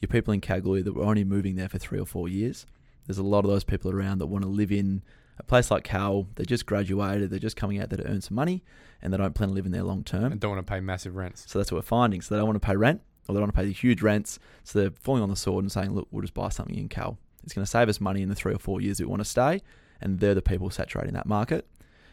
your 0.00 0.08
people 0.08 0.32
in 0.32 0.40
Kalgoorlie 0.40 0.82
that 0.82 0.94
were 0.94 1.04
only 1.04 1.24
moving 1.24 1.56
there 1.56 1.68
for 1.68 1.78
three 1.78 1.98
or 1.98 2.06
four 2.06 2.28
years. 2.28 2.66
There's 3.06 3.18
a 3.18 3.22
lot 3.22 3.44
of 3.44 3.50
those 3.50 3.64
people 3.64 3.90
around 3.90 4.18
that 4.18 4.26
want 4.26 4.42
to 4.44 4.50
live 4.50 4.72
in 4.72 5.02
a 5.38 5.42
place 5.42 5.70
like 5.70 5.84
Kal. 5.84 6.26
They 6.36 6.44
just 6.44 6.66
graduated, 6.66 7.30
they're 7.30 7.38
just 7.38 7.56
coming 7.56 7.80
out 7.80 7.90
there 7.90 7.98
to 7.98 8.08
earn 8.08 8.20
some 8.20 8.34
money, 8.34 8.62
and 9.02 9.12
they 9.12 9.16
don't 9.16 9.34
plan 9.34 9.48
to 9.48 9.54
live 9.54 9.66
in 9.66 9.72
there 9.72 9.82
long 9.82 10.04
term. 10.04 10.32
And 10.32 10.40
don't 10.40 10.52
want 10.52 10.66
to 10.66 10.70
pay 10.70 10.80
massive 10.80 11.16
rents. 11.16 11.44
So 11.48 11.58
that's 11.58 11.72
what 11.72 11.78
we're 11.78 11.82
finding. 11.82 12.20
So 12.20 12.34
they 12.34 12.38
don't 12.38 12.48
want 12.48 12.60
to 12.60 12.66
pay 12.66 12.76
rent, 12.76 13.00
or 13.28 13.34
they 13.34 13.40
don't 13.40 13.44
want 13.44 13.54
to 13.54 13.60
pay 13.60 13.66
the 13.66 13.72
huge 13.72 14.02
rents. 14.02 14.38
So 14.62 14.78
they're 14.78 14.92
falling 15.00 15.22
on 15.22 15.30
the 15.30 15.36
sword 15.36 15.64
and 15.64 15.72
saying, 15.72 15.92
"Look, 15.92 16.08
we'll 16.10 16.22
just 16.22 16.34
buy 16.34 16.48
something 16.48 16.76
in 16.76 16.88
Kal. 16.88 17.18
It's 17.42 17.52
going 17.52 17.64
to 17.64 17.70
save 17.70 17.88
us 17.88 18.00
money 18.00 18.22
in 18.22 18.28
the 18.28 18.34
three 18.34 18.54
or 18.54 18.58
four 18.58 18.80
years 18.80 18.98
that 18.98 19.04
we 19.04 19.10
want 19.10 19.20
to 19.20 19.28
stay." 19.28 19.60
And 20.00 20.20
they're 20.20 20.34
the 20.34 20.42
people 20.42 20.70
saturating 20.70 21.14
that 21.14 21.26
market. 21.26 21.66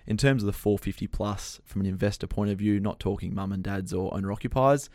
In 0.08 0.18
terms 0.18 0.42
of 0.42 0.48
the 0.48 0.54
450 0.54 1.08
plus, 1.08 1.62
from 1.64 1.82
an 1.82 1.88
investor 1.88 2.28
point 2.28 2.50
of 2.52 2.58
view, 2.58 2.80
not 2.80 3.00
talking 3.00 3.36
mum 3.36 3.52
and 3.52 3.64
dads 3.64 3.94
or 3.94 4.14
owner 4.14 4.32
occupiers, 4.32 4.90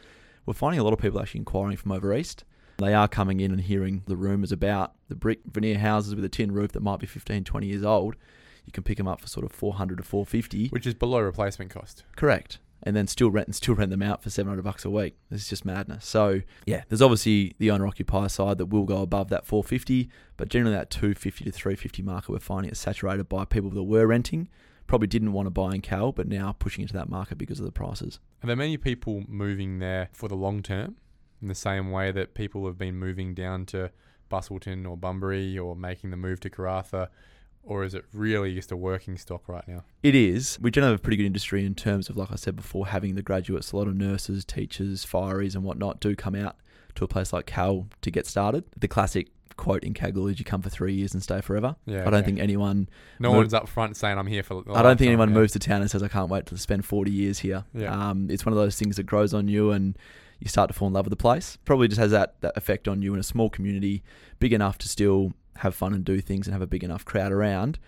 we're 0.45 0.55
finding 0.55 0.81
a 0.81 0.85
lot 0.85 0.93
of 0.93 0.99
people 0.99 1.21
actually 1.21 1.41
inquiring 1.41 1.77
from 1.77 1.93
over 1.93 2.13
east. 2.15 2.45
They 2.79 2.93
are 2.95 3.09
coming 3.09 3.41
in 3.41 3.51
and 3.53 3.61
hearing 3.61 4.03
the 4.07 4.17
rumours 4.17 4.53
about 4.53 4.95
the 5.09 5.15
brick 5.15 5.41
veneer 5.51 5.79
houses 5.79 6.15
with 6.15 6.25
a 6.25 6.29
tin 6.29 6.53
roof 6.53 6.73
that 6.73 6.83
might 6.83 7.01
be 7.01 7.07
15, 7.07 7.45
20 7.45 7.67
years 7.67 7.83
old. 7.83 8.17
You 8.67 8.73
can 8.73 8.83
pick 8.83 8.99
them 8.99 9.09
up 9.09 9.21
for 9.21 9.29
sort 9.29 9.47
of 9.47 9.53
400 9.53 9.99
to 9.99 10.05
450. 10.05 10.69
Which 10.69 10.87
is 10.87 10.95
below 10.95 11.21
replacement 11.21 11.71
cost. 11.71 12.05
Correct. 12.17 12.59
and 12.83 12.95
then 12.95 13.07
still 13.07 13.31
rent 13.31 13.49
and 13.49 13.55
still 13.55 13.75
rent 13.75 13.91
them 13.91 14.03
out 14.03 14.23
for 14.23 14.29
700 14.29 14.63
bucks 14.63 14.85
a 14.85 14.91
week. 14.91 15.17
It's 15.31 15.49
just 15.49 15.65
madness. 15.65 16.05
So 16.05 16.43
yeah, 16.67 16.83
there's 16.89 17.01
obviously 17.01 17.55
the 17.59 17.71
owner 17.71 17.87
occupier 17.87 18.29
side 18.29 18.59
that 18.59 18.67
will 18.67 18.85
go 18.85 19.01
above 19.01 19.29
that 19.31 19.47
450, 19.47 20.11
but 20.37 20.49
generally 20.51 20.77
that 20.77 20.91
250 20.91 21.45
to 21.45 21.51
350 21.51 22.03
market 22.03 22.31
we're 22.31 22.39
finding 22.41 22.71
it 22.71 22.77
saturated 22.77 23.29
by 23.29 23.45
people 23.47 23.71
that 23.71 23.83
were 23.85 24.07
renting, 24.07 24.49
probably 24.87 25.09
didn't 25.09 25.33
want 25.33 25.47
to 25.47 25.51
buy 25.51 25.75
in 25.75 25.81
Kal, 25.81 26.13
but 26.13 26.29
now 26.29 26.55
pushing 26.59 26.83
into 26.83 26.95
that 26.95 27.09
market 27.09 27.39
because 27.39 27.59
of 27.59 27.65
the 27.65 27.73
prices. 27.73 28.21
Are 28.43 28.47
there 28.47 28.55
many 28.57 28.77
people 28.77 29.25
moving 29.27 29.79
there 29.79 30.11
for 30.13 30.29
the 30.29 30.37
long 30.37 30.63
term 30.63 30.97
in 31.41 31.49
the 31.49 31.55
same 31.55 31.91
way 31.91 32.11
that 32.13 32.35
people 32.35 32.67
have 32.67 32.79
been 32.79 32.97
moving 32.97 33.35
down 33.35 33.67
to 33.67 33.91
Busselton 34.31 34.89
or 34.89 34.97
Bunbury 34.97 35.59
or 35.59 35.77
making 35.77 36.11
the 36.11 36.17
move 36.17 36.41
to 36.41 36.51
Karratha? 36.51 37.09
Or 37.63 37.83
is 37.83 37.95
it 37.95 38.05
really 38.13 38.55
just 38.55 38.71
a 38.71 38.77
working 38.77 39.19
stock 39.19 39.49
right 39.49 39.67
now? 39.67 39.83
It 40.03 40.15
is. 40.15 40.57
We 40.61 40.71
generally 40.71 40.93
have 40.93 41.01
a 41.01 41.03
pretty 41.03 41.17
good 41.17 41.27
industry 41.27 41.67
in 41.67 41.75
terms 41.75 42.09
of, 42.09 42.17
like 42.17 42.31
I 42.31 42.37
said 42.37 42.55
before, 42.55 42.87
having 42.87 43.17
the 43.17 43.23
graduates. 43.23 43.73
A 43.73 43.77
lot 43.77 43.89
of 43.89 43.97
nurses, 43.97 44.45
teachers, 44.45 45.05
fireys, 45.05 45.57
and 45.57 45.65
whatnot 45.65 45.99
do 45.99 46.15
come 46.15 46.37
out 46.37 46.57
to 46.95 47.05
a 47.05 47.09
place 47.09 47.33
like 47.33 47.47
Kal 47.47 47.89
to 48.03 48.11
get 48.11 48.27
started. 48.27 48.65
The 48.77 48.87
classic 48.87 49.31
quote 49.57 49.85
in 49.85 49.95
Kalgoorlie 49.95 50.33
is 50.33 50.39
you 50.39 50.45
come 50.45 50.63
for 50.63 50.71
three 50.71 50.95
years 50.95 51.15
and 51.15 51.23
stay 51.23 51.41
forever. 51.41 51.77
Yeah, 51.87 52.03
I 52.03 52.05
don't 52.05 52.15
okay. 52.15 52.27
think 52.27 52.41
anyone 52.41 52.89
No 53.19 53.33
one's 53.33 53.55
up 53.55 53.69
front 53.69 53.97
saying 53.97 54.19
I'm 54.19 54.27
here 54.27 54.43
for. 54.43 54.59
I 54.59 54.61
don't 54.61 54.65
think 54.65 54.85
lifetime," 54.85 55.09
anyone 55.09 55.29
yeah. 55.31 55.35
moves 55.35 55.53
to 55.55 55.59
town 55.59 55.81
and 55.81 55.91
says, 55.91 56.03
I 56.03 56.09
can't 56.09 56.31
wait 56.31 56.47
to 56.47 56.59
spend 56.59 56.85
40 56.85 57.11
years 57.11 57.39
here. 57.39 57.65
Yeah. 57.75 58.11
Um, 58.11 58.29
it's 58.31 58.45
one 58.45 58.53
of 58.53 58.59
those 58.59 58.79
things 58.79 58.97
that 58.97 59.05
grows 59.05 59.35
on 59.35 59.49
you 59.49 59.73
and 59.73 59.99
you 60.41 60.49
start 60.49 60.69
to 60.69 60.75
fall 60.75 60.89
in 60.89 60.95
love 60.95 61.07
with 61.07 61.11
the 61.11 61.17
place. 61.17 61.59
Probably 61.65 61.89
just 61.89 62.01
has 62.01 62.11
that, 62.11 62.41
that 62.41 62.57
effect 62.57 62.89
on 62.89 63.03
you 63.03 63.15
in 63.15 63.21
a 63.21 63.25
small 63.25 63.51
community, 63.51 64.03
big 64.39 64.53
enough 64.53 64.79
to 64.79 64.89
still 64.89 65.33
have 65.59 65.75
fun 65.75 65.95
and 65.95 66.05
do 66.05 66.21
things 66.21 66.47
and 66.47 66.53
have 66.53 66.63
a 66.63 66.67
big 66.67 66.85
enough 66.85 67.05
crowd 67.05 67.33
around, 67.33 67.79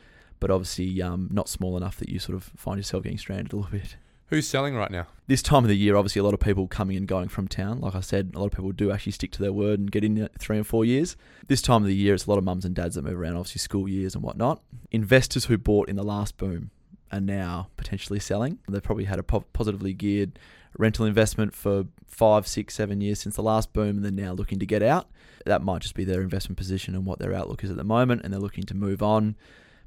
but 0.41 0.51
obviously 0.51 1.03
um, 1.03 1.29
not 1.31 1.49
small 1.49 1.77
enough 1.77 1.97
that 1.99 2.09
you 2.09 2.19
sort 2.19 2.37
of 2.37 2.45
find 2.57 2.79
yourself 2.79 3.03
getting 3.03 3.19
stranded 3.19 3.53
a 3.53 3.57
little 3.57 3.71
bit. 3.71 3.97
Who's 4.29 4.47
selling 4.47 4.75
right 4.75 4.91
now? 4.91 5.07
This 5.27 5.41
time 5.41 5.65
of 5.65 5.69
the 5.69 5.77
year, 5.77 5.97
obviously, 5.97 6.21
a 6.21 6.23
lot 6.23 6.35
of 6.35 6.41
people 6.41 6.67
coming 6.69 6.99
and 6.99 7.09
going 7.09 7.29
from 7.29 7.49
town. 7.49 7.81
Like 7.81 7.95
I 7.95 8.01
said, 8.01 8.33
a 8.35 8.39
lot 8.39 8.47
of 8.47 8.53
people 8.53 8.73
do 8.73 8.91
actually 8.91 9.13
stick 9.13 9.33
to 9.33 9.43
their 9.43 9.55
word 9.55 9.81
and 9.81 9.91
get 9.91 10.05
in 10.05 10.29
three 10.39 10.59
and 10.59 10.67
four 10.67 10.85
years. 10.85 11.17
This 11.47 11.63
time 11.63 11.83
of 11.83 11.89
the 11.89 11.95
year, 11.95 12.13
it's 12.13 12.27
a 12.27 12.31
lot 12.31 12.37
of 12.37 12.45
mums 12.45 12.67
and 12.67 12.75
dads 12.75 12.97
that 12.97 13.05
move 13.05 13.19
around, 13.19 13.37
obviously, 13.37 13.61
school 13.61 13.89
years 13.89 14.15
and 14.15 14.23
whatnot. 14.23 14.63
Investors 14.91 15.47
who 15.47 15.57
bought 15.57 15.89
in 15.89 15.97
the 15.97 16.03
last 16.03 16.37
boom 16.37 16.71
are 17.11 17.23
now 17.23 17.69
potentially 17.79 18.21
selling. 18.21 18.59
They've 18.69 18.83
probably 18.83 19.05
had 19.05 19.19
a 19.19 19.23
po- 19.23 19.47
positively 19.55 19.95
geared 19.95 20.39
rental 20.77 21.07
investment 21.07 21.55
for 21.55 21.87
five, 22.07 22.47
six, 22.47 22.75
seven 22.75 23.01
years 23.01 23.21
since 23.21 23.37
the 23.37 23.43
last 23.43 23.73
boom, 23.73 23.97
and 23.97 24.05
they're 24.05 24.13
now 24.13 24.33
looking 24.33 24.59
to 24.59 24.67
get 24.67 24.83
out. 24.83 25.09
That 25.47 25.63
might 25.63 25.83
just 25.83 25.95
be 25.95 26.05
their 26.05 26.21
investment 26.21 26.59
position 26.59 26.95
and 26.95 27.07
what 27.07 27.19
their 27.19 27.35
outlook 27.35 27.65
is 27.65 27.71
at 27.71 27.77
the 27.77 27.85
moment, 27.85 28.23
and 28.25 28.33
they're 28.33 28.41
looking 28.41 28.65
to 28.65 28.75
move 28.75 29.03
on. 29.03 29.37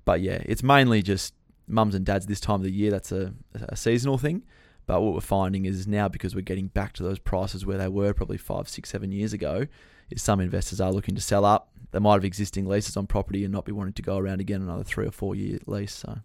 But 0.06 0.22
yeah, 0.22 0.42
it's 0.46 0.64
mainly 0.64 1.02
just 1.02 1.34
mums 1.68 1.96
and 1.96 2.06
dads 2.06 2.26
this 2.26 2.40
time 2.40 2.56
of 2.56 2.64
the 2.64 2.72
year. 2.72 2.92
That's 2.92 3.12
a, 3.12 3.34
a 3.54 3.76
seasonal 3.76 4.18
thing. 4.18 4.44
But 4.88 5.02
what 5.02 5.14
we're 5.14 5.22
finding 5.22 5.66
is 5.66 5.88
now 5.88 6.08
because 6.08 6.36
we're 6.36 6.42
getting 6.42 6.68
back 6.68 6.94
to 6.94 7.04
those 7.04 7.20
prices 7.20 7.66
where 7.66 7.78
they 7.78 7.88
were 7.88 8.14
probably 8.14 8.38
five, 8.38 8.68
six, 8.68 8.90
seven 8.90 9.12
years 9.12 9.32
ago, 9.32 9.68
is 10.10 10.22
some 10.22 10.40
investors 10.40 10.82
are 10.82 10.92
looking 10.92 11.16
to 11.16 11.22
sell 11.22 11.46
up. 11.46 11.70
They 11.92 12.00
might 12.00 12.16
have 12.16 12.26
existing 12.26 12.66
leases 12.66 12.98
on 12.98 13.08
property 13.08 13.44
and 13.44 13.54
not 13.54 13.66
be 13.66 13.72
wanting 13.72 13.94
to 13.94 14.02
go 14.02 14.18
around 14.18 14.42
again 14.42 14.62
another 14.62 14.84
three 14.84 15.06
or 15.06 15.12
four 15.12 15.36
year 15.36 15.60
lease. 15.66 15.94
So 15.94 16.20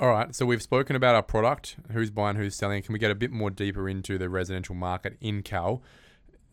All 0.00 0.08
right, 0.08 0.32
so 0.32 0.46
we've 0.46 0.62
spoken 0.62 0.94
about 0.94 1.16
our 1.16 1.24
product, 1.24 1.74
who's 1.90 2.08
buying, 2.08 2.36
who's 2.36 2.54
selling. 2.54 2.82
Can 2.82 2.92
we 2.92 3.00
get 3.00 3.10
a 3.10 3.16
bit 3.16 3.32
more 3.32 3.50
deeper 3.50 3.88
into 3.88 4.16
the 4.16 4.28
residential 4.28 4.76
market 4.76 5.16
in 5.20 5.42
Kal? 5.42 5.82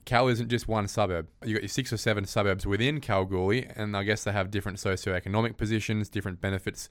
Kal 0.03 0.27
isn't 0.29 0.49
just 0.49 0.67
one 0.67 0.87
suburb. 0.87 1.27
You've 1.43 1.57
got 1.57 1.61
your 1.61 1.69
six 1.69 1.93
or 1.93 1.97
seven 1.97 2.25
suburbs 2.25 2.65
within 2.65 2.99
Kalgoorlie, 3.01 3.67
and 3.75 3.95
I 3.95 4.01
guess 4.01 4.23
they 4.23 4.31
have 4.31 4.49
different 4.49 4.79
socioeconomic 4.79 5.57
positions, 5.57 6.09
different 6.09 6.41
benefits, 6.41 6.89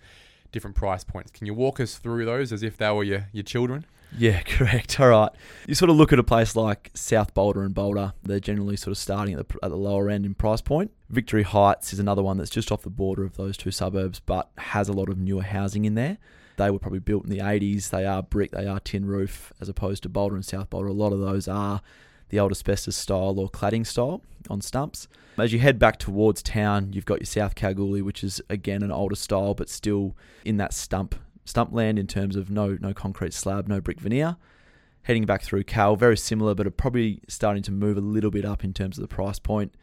different 0.53 0.77
price 0.77 1.03
points. 1.03 1.33
Can 1.33 1.47
you 1.47 1.55
walk 1.55 1.81
us 1.81 1.97
through 1.97 2.25
those 2.25 2.53
as 2.53 2.63
if 2.63 2.77
they 2.77 2.89
were 2.93 3.03
your, 3.03 3.29
your 3.33 3.43
children? 3.43 3.85
Yeah, 4.17 4.41
correct. 4.47 5.01
All 5.01 5.09
right. 5.09 5.31
You 5.67 5.75
sort 5.75 5.91
of 5.91 5.97
look 5.97 6.13
at 6.13 6.21
a 6.21 6.25
place 6.25 6.55
like 6.55 6.93
South 6.95 7.35
Boulder 7.35 7.65
and 7.65 7.75
Boulder. 7.75 8.13
They're 8.23 8.39
generally 8.39 8.77
sort 8.77 8.93
of 8.93 8.99
starting 8.99 9.35
at 9.35 9.49
the, 9.49 9.59
at 9.61 9.71
the 9.71 9.77
lower 9.77 10.09
end 10.09 10.25
in 10.25 10.35
price 10.35 10.61
point. 10.61 10.93
Victory 11.11 11.43
Heights 11.43 11.93
is 11.93 11.99
another 11.99 12.23
one 12.23 12.37
that's 12.37 12.51
just 12.51 12.71
off 12.71 12.83
the 12.83 12.91
border 12.91 13.25
of 13.25 13.37
those 13.37 13.57
two 13.57 13.73
suburbs, 13.73 14.21
but 14.21 14.51
has 14.59 14.89
a 14.89 14.93
lot 14.93 15.09
of 15.09 15.19
newer 15.19 15.43
housing 15.43 15.85
in 15.85 15.97
there. 15.97 16.19
They 16.57 16.71
were 16.71 16.79
probably 16.79 17.01
built 17.01 17.25
in 17.25 17.31
the 17.31 17.39
80s. 17.39 17.91
They 17.91 18.07
are 18.07 18.23
brick, 18.23 18.53
they 18.53 18.67
are 18.67 18.81
tin 18.81 19.07
roof, 19.07 19.53
as 19.61 19.69
opposed 19.69 20.03
to 20.05 20.09
Boulder 20.09 20.37
and 20.37 20.45
South 20.45 20.71
Boulder. 20.71 20.89
A 20.89 20.93
lot 20.93 21.13
of 21.13 21.21
those 21.21 21.49
are 21.49 21.81
the 22.29 22.39
old 22.39 22.53
asbestos 22.53 22.97
style 22.97 23.39
or 23.39 23.49
cladding 23.49 23.87
style 23.87 24.23
on 24.51 24.61
stumps. 24.61 25.09
As 25.39 25.53
you 25.53 25.59
head 25.59 25.79
back 25.79 25.99
towards 25.99 26.43
town, 26.43 26.93
you've 26.93 27.05
got 27.05 27.21
your 27.21 27.27
South 27.27 27.55
Kalgoorlie, 27.55 28.03
which 28.03 28.23
is 28.23 28.41
again 28.49 28.83
an 28.83 28.93
older 28.93 29.17
style, 29.17 29.55
but 29.55 29.69
still 29.69 30.17
in 30.45 30.57
that 30.59 30.73
stump 30.73 31.15
stump 31.45 31.73
land 31.73 31.99
in 31.99 32.07
terms 32.07 32.37
of 32.37 32.51
no 32.51 32.79
no 32.81 32.95
concrete 32.95 33.35
slab, 33.35 33.69
no 33.69 33.81
brick 33.81 34.01
veneer. 34.01 34.37
Heading 35.03 35.27
back 35.27 35.43
through 35.43 35.65
Kal, 35.65 35.97
very 35.97 36.17
similar, 36.17 36.55
but 36.55 36.67
are 36.67 36.71
probably 36.71 37.21
starting 37.29 37.63
to 37.65 37.73
move 37.73 37.99
a 37.99 38.01
little 38.01 38.31
bit 38.31 38.45
up 38.45 38.65
in 38.65 38.73
terms 38.73 38.97
of 38.97 39.03
the 39.03 39.15
price 39.15 39.39
point. 39.39 39.75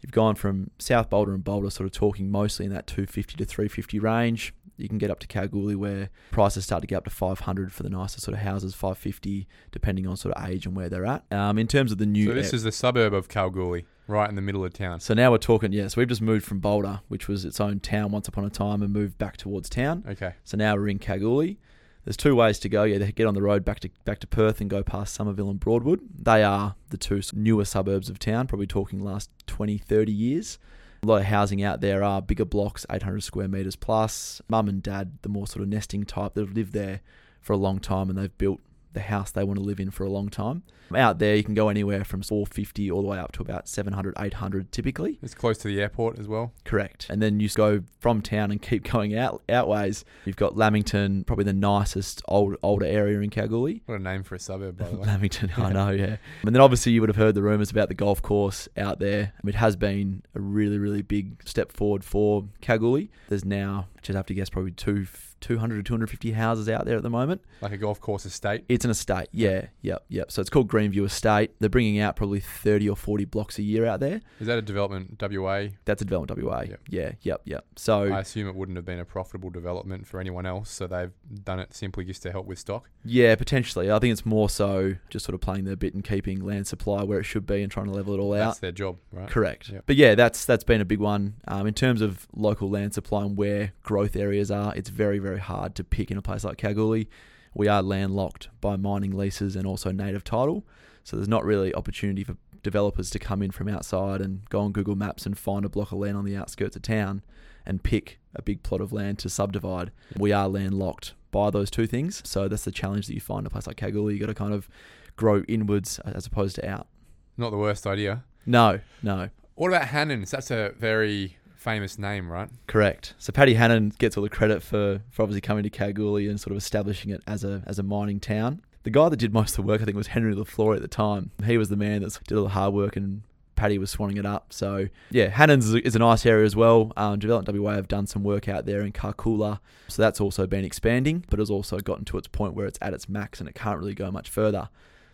You've 0.00 0.10
gone 0.10 0.34
from 0.34 0.70
South 0.78 1.08
Boulder 1.08 1.32
and 1.32 1.44
Boulder, 1.44 1.70
sort 1.70 1.86
of 1.86 1.92
talking 1.92 2.30
mostly 2.30 2.66
in 2.66 2.72
that 2.72 2.86
250 2.86 3.36
to 3.36 3.44
350 3.44 3.98
range. 4.00 4.52
You 4.76 4.88
can 4.88 4.98
get 4.98 5.10
up 5.10 5.20
to 5.20 5.26
Kalgoorlie 5.26 5.76
where 5.76 6.10
prices 6.30 6.64
start 6.64 6.80
to 6.82 6.86
get 6.86 6.96
up 6.96 7.04
to 7.04 7.10
500 7.10 7.72
for 7.72 7.82
the 7.82 7.90
nicer 7.90 8.20
sort 8.20 8.36
of 8.36 8.42
houses, 8.42 8.74
550 8.74 9.46
depending 9.70 10.06
on 10.06 10.16
sort 10.16 10.34
of 10.34 10.48
age 10.48 10.66
and 10.66 10.74
where 10.76 10.88
they're 10.88 11.06
at. 11.06 11.24
Um, 11.30 11.58
in 11.58 11.66
terms 11.68 11.92
of 11.92 11.98
the 11.98 12.06
new, 12.06 12.26
So 12.26 12.34
this 12.34 12.52
is 12.52 12.62
the 12.64 12.72
suburb 12.72 13.14
of 13.14 13.28
Kalgoorlie, 13.28 13.86
right 14.08 14.28
in 14.28 14.34
the 14.34 14.42
middle 14.42 14.64
of 14.64 14.72
town. 14.72 15.00
so 15.00 15.14
now 15.14 15.30
we're 15.30 15.38
talking. 15.38 15.72
Yeah, 15.72 15.88
so 15.88 16.00
we've 16.00 16.08
just 16.08 16.22
moved 16.22 16.44
from 16.44 16.58
Boulder, 16.60 17.00
which 17.08 17.28
was 17.28 17.44
its 17.44 17.60
own 17.60 17.80
town 17.80 18.10
once 18.10 18.26
upon 18.28 18.44
a 18.44 18.50
time, 18.50 18.82
and 18.82 18.92
moved 18.92 19.16
back 19.18 19.36
towards 19.36 19.68
town. 19.68 20.04
Okay. 20.08 20.34
So 20.44 20.56
now 20.56 20.74
we're 20.74 20.88
in 20.88 20.98
Kalgoorlie. 20.98 21.58
There's 22.04 22.18
two 22.18 22.34
ways 22.36 22.58
to 22.58 22.68
go. 22.68 22.82
Yeah, 22.84 22.98
they 22.98 23.12
get 23.12 23.26
on 23.26 23.32
the 23.34 23.40
road 23.40 23.64
back 23.64 23.80
to 23.80 23.88
back 24.04 24.18
to 24.20 24.26
Perth 24.26 24.60
and 24.60 24.68
go 24.68 24.82
past 24.82 25.14
Somerville 25.14 25.48
and 25.48 25.58
Broadwood. 25.58 26.00
They 26.18 26.42
are 26.42 26.74
the 26.90 26.98
two 26.98 27.22
newer 27.32 27.64
suburbs 27.64 28.10
of 28.10 28.18
town, 28.18 28.46
probably 28.46 28.66
talking 28.66 29.00
last 29.02 29.30
20, 29.46 29.78
30 29.78 30.12
years. 30.12 30.58
A 31.04 31.06
lot 31.06 31.20
of 31.20 31.26
housing 31.26 31.62
out 31.62 31.82
there 31.82 32.02
are 32.02 32.22
bigger 32.22 32.46
blocks, 32.46 32.86
800 32.90 33.22
square 33.22 33.46
meters 33.46 33.76
plus. 33.76 34.40
Mum 34.48 34.68
and 34.70 34.82
dad, 34.82 35.18
the 35.20 35.28
more 35.28 35.46
sort 35.46 35.62
of 35.62 35.68
nesting 35.68 36.04
type, 36.04 36.32
that 36.32 36.40
have 36.40 36.56
lived 36.56 36.72
there 36.72 37.02
for 37.42 37.52
a 37.52 37.58
long 37.58 37.78
time 37.78 38.08
and 38.08 38.18
they've 38.18 38.38
built 38.38 38.60
the 38.94 39.00
house 39.00 39.30
they 39.30 39.44
want 39.44 39.58
to 39.58 39.64
live 39.64 39.80
in 39.80 39.90
for 39.90 40.04
a 40.04 40.10
long 40.10 40.28
time. 40.28 40.62
Out 40.94 41.18
there, 41.18 41.34
you 41.34 41.42
can 41.42 41.54
go 41.54 41.68
anywhere 41.68 42.04
from 42.04 42.22
450 42.22 42.90
all 42.90 43.02
the 43.02 43.08
way 43.08 43.18
up 43.18 43.32
to 43.32 43.42
about 43.42 43.68
700, 43.68 44.14
800 44.18 44.70
typically. 44.70 45.18
It's 45.22 45.34
close 45.34 45.58
to 45.58 45.68
the 45.68 45.80
airport 45.80 46.18
as 46.18 46.28
well. 46.28 46.52
Correct. 46.64 47.06
And 47.10 47.20
then 47.20 47.40
you 47.40 47.48
go 47.48 47.82
from 48.00 48.22
town 48.22 48.50
and 48.50 48.60
keep 48.60 48.84
going 48.90 49.16
out 49.16 49.42
outways. 49.48 50.04
You've 50.24 50.36
got 50.36 50.56
Lamington, 50.56 51.24
probably 51.24 51.44
the 51.44 51.52
nicest 51.52 52.22
old 52.28 52.56
older 52.62 52.86
area 52.86 53.20
in 53.20 53.30
Kalgoorlie. 53.30 53.82
What 53.86 53.96
a 53.96 54.02
name 54.02 54.22
for 54.22 54.34
a 54.34 54.38
suburb, 54.38 54.76
by 54.76 54.88
the 54.88 54.96
way. 54.98 55.06
Lamington, 55.06 55.50
I 55.56 55.72
know, 55.72 55.90
yeah. 55.90 56.16
And 56.42 56.54
then 56.54 56.60
obviously 56.60 56.92
you 56.92 57.00
would 57.00 57.10
have 57.10 57.16
heard 57.16 57.34
the 57.34 57.42
rumours 57.42 57.70
about 57.70 57.88
the 57.88 57.94
golf 57.94 58.22
course 58.22 58.68
out 58.76 59.00
there. 59.00 59.32
It 59.44 59.54
has 59.56 59.76
been 59.76 60.22
a 60.34 60.40
really, 60.40 60.78
really 60.78 61.02
big 61.02 61.46
step 61.48 61.72
forward 61.72 62.04
for 62.04 62.44
Kalgoorlie. 62.60 63.10
There's 63.28 63.44
now, 63.44 63.88
just 64.02 64.16
have 64.16 64.26
to 64.26 64.34
guess, 64.34 64.50
probably 64.50 64.72
two, 64.72 65.06
200 65.40 65.76
to 65.76 65.82
250 65.82 66.32
houses 66.32 66.68
out 66.68 66.84
there 66.86 66.96
at 66.96 67.02
the 67.02 67.10
moment. 67.10 67.42
like 67.60 67.72
a 67.72 67.76
golf 67.76 68.00
course 68.00 68.24
estate. 68.24 68.64
It's 68.68 68.84
an 68.84 68.90
estate, 68.90 69.28
yeah, 69.32 69.66
yep, 69.82 70.04
yep. 70.08 70.30
So 70.32 70.40
it's 70.40 70.50
called 70.50 70.68
Greenview 70.68 71.04
Estate. 71.04 71.52
They're 71.60 71.68
bringing 71.68 71.98
out 71.98 72.16
probably 72.16 72.40
30 72.40 72.88
or 72.88 72.96
40 72.96 73.24
blocks 73.26 73.58
a 73.58 73.62
year 73.62 73.86
out 73.86 74.00
there. 74.00 74.20
Is 74.40 74.46
that 74.46 74.58
a 74.58 74.62
development 74.62 75.20
WA? 75.20 75.66
That's 75.84 76.02
a 76.02 76.04
development 76.04 76.42
WA. 76.42 76.60
Yep. 76.68 76.80
Yeah, 76.88 77.12
yep, 77.22 77.42
yep. 77.44 77.66
So 77.76 78.04
I 78.04 78.20
assume 78.20 78.48
it 78.48 78.54
wouldn't 78.54 78.76
have 78.76 78.84
been 78.84 78.98
a 79.00 79.04
profitable 79.04 79.50
development 79.50 80.06
for 80.06 80.20
anyone 80.20 80.46
else, 80.46 80.70
so 80.70 80.86
they've 80.86 81.12
done 81.44 81.58
it 81.60 81.74
simply 81.74 82.04
just 82.04 82.22
to 82.22 82.30
help 82.32 82.46
with 82.46 82.58
stock. 82.58 82.88
Yeah, 83.04 83.34
potentially. 83.34 83.90
I 83.90 83.98
think 83.98 84.12
it's 84.12 84.24
more 84.26 84.48
so 84.48 84.94
just 85.10 85.24
sort 85.26 85.34
of 85.34 85.40
playing 85.40 85.64
their 85.64 85.76
bit 85.76 85.94
and 85.94 86.02
keeping 86.02 86.40
land 86.44 86.66
supply 86.66 87.02
where 87.02 87.18
it 87.20 87.24
should 87.24 87.46
be 87.46 87.62
and 87.62 87.70
trying 87.70 87.86
to 87.86 87.92
level 87.92 88.14
it 88.14 88.18
all 88.18 88.32
out. 88.32 88.46
That's 88.46 88.58
their 88.60 88.72
job, 88.72 88.96
right? 89.12 89.28
Correct. 89.28 89.68
Yep. 89.68 89.84
But 89.86 89.96
yeah, 89.96 90.14
that's 90.14 90.44
that's 90.44 90.64
been 90.64 90.80
a 90.80 90.84
big 90.84 91.00
one. 91.00 91.34
Um, 91.46 91.66
in 91.66 91.74
terms 91.74 92.00
of 92.00 92.26
local 92.34 92.70
land 92.70 92.94
supply 92.94 93.22
and 93.24 93.36
where 93.36 93.72
growth 93.82 94.16
areas 94.16 94.50
are, 94.50 94.74
it's 94.74 94.88
very 94.88 95.18
very 95.18 95.33
hard 95.38 95.74
to 95.76 95.84
pick 95.84 96.10
in 96.10 96.16
a 96.16 96.22
place 96.22 96.44
like 96.44 96.58
Kalgoorlie. 96.58 97.08
We 97.54 97.68
are 97.68 97.82
landlocked 97.82 98.48
by 98.60 98.76
mining 98.76 99.16
leases 99.16 99.56
and 99.56 99.66
also 99.66 99.92
native 99.92 100.24
title, 100.24 100.64
so 101.04 101.16
there's 101.16 101.28
not 101.28 101.44
really 101.44 101.74
opportunity 101.74 102.24
for 102.24 102.36
developers 102.62 103.10
to 103.10 103.18
come 103.18 103.42
in 103.42 103.50
from 103.50 103.68
outside 103.68 104.20
and 104.20 104.48
go 104.48 104.60
on 104.60 104.72
Google 104.72 104.96
Maps 104.96 105.26
and 105.26 105.38
find 105.38 105.64
a 105.64 105.68
block 105.68 105.92
of 105.92 105.98
land 105.98 106.16
on 106.16 106.24
the 106.24 106.36
outskirts 106.36 106.74
of 106.74 106.82
town 106.82 107.22
and 107.64 107.82
pick 107.82 108.18
a 108.34 108.42
big 108.42 108.62
plot 108.62 108.80
of 108.80 108.92
land 108.92 109.18
to 109.20 109.28
subdivide. 109.28 109.92
We 110.16 110.32
are 110.32 110.48
landlocked 110.48 111.14
by 111.30 111.50
those 111.50 111.70
two 111.70 111.86
things, 111.86 112.22
so 112.24 112.48
that's 112.48 112.64
the 112.64 112.72
challenge 112.72 113.06
that 113.06 113.14
you 113.14 113.20
find 113.20 113.40
in 113.40 113.46
a 113.46 113.50
place 113.50 113.66
like 113.66 113.76
Kalgoorlie. 113.76 114.14
You 114.14 114.20
got 114.20 114.26
to 114.26 114.34
kind 114.34 114.52
of 114.52 114.68
grow 115.16 115.42
inwards 115.46 115.98
as 116.00 116.26
opposed 116.26 116.56
to 116.56 116.68
out. 116.68 116.88
Not 117.36 117.50
the 117.50 117.56
worst 117.56 117.86
idea. 117.86 118.24
No, 118.46 118.80
no. 119.02 119.30
What 119.54 119.68
about 119.68 119.88
Hannans? 119.88 120.30
That's 120.30 120.50
a 120.50 120.72
very 120.78 121.36
famous 121.64 121.98
name, 121.98 122.30
right? 122.30 122.48
Correct. 122.66 123.14
So 123.18 123.32
Paddy 123.32 123.54
Hannan 123.54 123.94
gets 123.98 124.16
all 124.16 124.22
the 124.22 124.28
credit 124.28 124.62
for, 124.62 125.00
for 125.10 125.22
obviously 125.22 125.40
coming 125.40 125.64
to 125.64 125.70
Kalgoorlie 125.70 126.28
and 126.28 126.38
sort 126.38 126.52
of 126.52 126.58
establishing 126.58 127.10
it 127.10 127.22
as 127.26 127.42
a 127.42 127.62
as 127.66 127.78
a 127.78 127.82
mining 127.82 128.20
town. 128.20 128.60
The 128.82 128.90
guy 128.90 129.08
that 129.08 129.16
did 129.16 129.32
most 129.32 129.52
of 129.52 129.56
the 129.56 129.62
work, 129.62 129.80
I 129.80 129.86
think, 129.86 129.96
was 129.96 130.08
Henry 130.08 130.34
LaFleur 130.34 130.76
at 130.76 130.82
the 130.82 130.88
time. 130.88 131.30
He 131.44 131.56
was 131.56 131.70
the 131.70 131.76
man 131.76 132.02
that 132.02 132.18
did 132.28 132.36
all 132.36 132.44
the 132.44 132.50
hard 132.50 132.74
work 132.74 132.96
and 132.96 133.22
Paddy 133.56 133.78
was 133.78 133.94
swanning 133.94 134.18
it 134.18 134.26
up. 134.26 134.52
So 134.52 134.88
yeah, 135.10 135.30
Hannans 135.30 135.80
is 135.84 135.96
a, 135.96 135.98
nice 135.98 136.26
area 136.26 136.44
as 136.44 136.54
well. 136.54 136.92
Um, 136.96 137.18
Development 137.18 137.58
WA 137.58 137.74
have 137.74 137.88
done 137.88 138.06
some 138.06 138.22
work 138.22 138.46
out 138.46 138.66
there 138.66 138.82
in 138.82 138.92
Karlkurla, 138.92 139.60
so 139.88 140.02
that's 140.02 140.20
also 140.20 140.46
been 140.46 140.64
expanding, 140.64 141.24
but 141.30 141.38
has 141.38 141.50
also 141.50 141.78
gotten 141.78 142.04
to 142.06 142.18
its 142.18 142.28
point 142.28 142.54
where 142.54 142.66
it's 142.66 142.78
at 142.82 142.92
its 142.92 143.08
max 143.08 143.40
and 143.40 143.48
it 143.48 143.54
can't 143.54 143.78
really 143.78 143.94
go 143.94 144.10
much 144.10 144.28
further. 144.28 144.68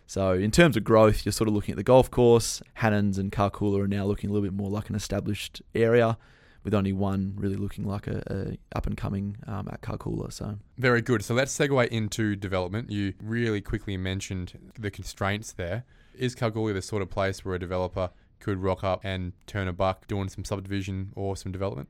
So 0.05 0.33
in 0.33 0.51
terms 0.51 0.75
of 0.75 0.83
growth, 0.83 1.25
you're 1.25 1.31
sort 1.31 1.47
of 1.47 1.53
looking 1.53 1.71
at 1.71 1.77
the 1.77 1.83
golf 1.83 2.11
course. 2.11 2.61
Hannans 2.79 3.17
and 3.17 3.31
Karlkurla 3.31 3.83
are 3.83 3.87
now 3.87 4.05
looking 4.05 4.29
a 4.29 4.33
little 4.33 4.45
bit 4.45 4.53
more 4.53 4.69
like 4.69 4.89
an 4.89 4.95
established 4.95 5.61
area, 5.73 6.17
with 6.63 6.73
only 6.73 6.93
one 6.93 7.33
really 7.37 7.55
looking 7.55 7.85
like 7.85 8.07
a, 8.07 8.21
a 8.27 8.77
up 8.77 8.85
and 8.85 8.95
coming 8.95 9.37
um, 9.47 9.67
at 9.71 9.81
Karlkurla. 9.81 10.31
So 10.31 10.57
Very 10.77 11.01
good. 11.01 11.23
So 11.23 11.33
let's 11.33 11.57
segue 11.57 11.87
into 11.87 12.35
development. 12.35 12.91
You 12.91 13.13
really 13.21 13.61
quickly 13.61 13.97
mentioned 13.97 14.71
the 14.79 14.91
constraints 14.91 15.53
there. 15.53 15.85
Is 16.13 16.35
Kalgoorlie 16.35 16.73
the 16.73 16.81
sort 16.81 17.01
of 17.01 17.09
place 17.09 17.43
where 17.43 17.55
a 17.55 17.59
developer 17.59 18.11
could 18.39 18.57
rock 18.57 18.83
up 18.83 19.01
and 19.03 19.33
turn 19.47 19.67
a 19.67 19.73
buck 19.73 20.07
doing 20.07 20.29
some 20.29 20.43
subdivision 20.43 21.13
or 21.15 21.35
some 21.35 21.51
development? 21.51 21.89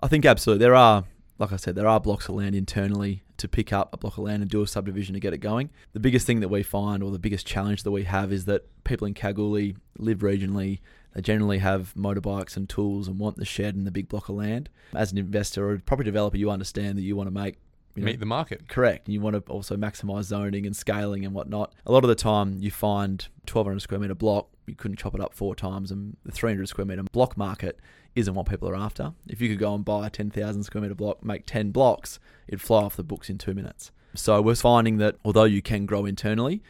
I 0.00 0.08
think 0.08 0.24
absolutely 0.26 0.64
there 0.64 0.74
are, 0.74 1.04
like 1.38 1.52
I 1.52 1.56
said, 1.56 1.74
there 1.74 1.88
are 1.88 2.00
blocks 2.00 2.28
of 2.28 2.34
land 2.34 2.54
internally 2.54 3.22
to 3.38 3.48
pick 3.48 3.72
up 3.72 3.92
a 3.92 3.96
block 3.96 4.18
of 4.18 4.24
land 4.24 4.42
and 4.42 4.50
do 4.50 4.62
a 4.62 4.66
subdivision 4.66 5.14
to 5.14 5.20
get 5.20 5.32
it 5.32 5.38
going. 5.38 5.70
The 5.94 6.00
biggest 6.00 6.26
thing 6.26 6.40
that 6.40 6.48
we 6.48 6.62
find, 6.62 7.02
or 7.02 7.10
the 7.10 7.18
biggest 7.18 7.46
challenge 7.46 7.82
that 7.84 7.90
we 7.90 8.04
have, 8.04 8.32
is 8.32 8.44
that 8.44 8.66
people 8.84 9.06
in 9.06 9.14
Kalgoorlie 9.14 9.76
live 9.98 10.18
regionally. 10.18 10.80
They 11.14 11.20
generally 11.20 11.58
have 11.58 11.94
motorbikes 11.96 12.56
and 12.56 12.68
tools 12.68 13.08
and 13.08 13.18
want 13.18 13.36
the 13.36 13.44
shed 13.44 13.74
and 13.74 13.86
the 13.86 13.90
big 13.90 14.08
block 14.08 14.28
of 14.28 14.36
land. 14.36 14.70
As 14.94 15.12
an 15.12 15.18
investor 15.18 15.68
or 15.68 15.74
a 15.74 15.78
property 15.78 16.08
developer, 16.08 16.36
you 16.36 16.50
understand 16.50 16.96
that 16.98 17.02
you 17.02 17.16
want 17.16 17.26
to 17.28 17.34
make 17.34 17.58
you 17.94 18.02
know, 18.02 18.06
Meet 18.06 18.20
the 18.20 18.26
market. 18.26 18.68
Correct. 18.68 19.08
You 19.08 19.20
want 19.20 19.36
to 19.36 19.52
also 19.52 19.76
maximize 19.76 20.24
zoning 20.24 20.64
and 20.64 20.74
scaling 20.74 21.24
and 21.24 21.34
whatnot. 21.34 21.74
A 21.84 21.92
lot 21.92 22.04
of 22.04 22.08
the 22.08 22.14
time, 22.14 22.56
you 22.58 22.70
find 22.70 23.26
1,200 23.46 23.80
square 23.80 24.00
meter 24.00 24.14
block, 24.14 24.48
you 24.66 24.74
couldn't 24.74 24.96
chop 24.96 25.14
it 25.14 25.20
up 25.20 25.34
four 25.34 25.54
times, 25.54 25.90
and 25.90 26.16
the 26.24 26.32
300 26.32 26.68
square 26.68 26.86
meter 26.86 27.02
block 27.02 27.36
market 27.36 27.78
isn't 28.14 28.34
what 28.34 28.46
people 28.46 28.68
are 28.68 28.76
after. 28.76 29.12
If 29.28 29.40
you 29.40 29.48
could 29.48 29.58
go 29.58 29.74
and 29.74 29.84
buy 29.84 30.06
a 30.06 30.10
10,000 30.10 30.62
square 30.62 30.82
meter 30.82 30.94
block, 30.94 31.24
make 31.24 31.44
10 31.44 31.70
blocks, 31.70 32.18
it'd 32.48 32.62
fly 32.62 32.82
off 32.82 32.96
the 32.96 33.02
books 33.02 33.28
in 33.28 33.36
two 33.36 33.54
minutes. 33.54 33.90
So 34.14 34.40
we're 34.40 34.54
finding 34.54 34.98
that 34.98 35.16
although 35.24 35.44
you 35.44 35.62
can 35.62 35.86
grow 35.86 36.04
internally, 36.04 36.62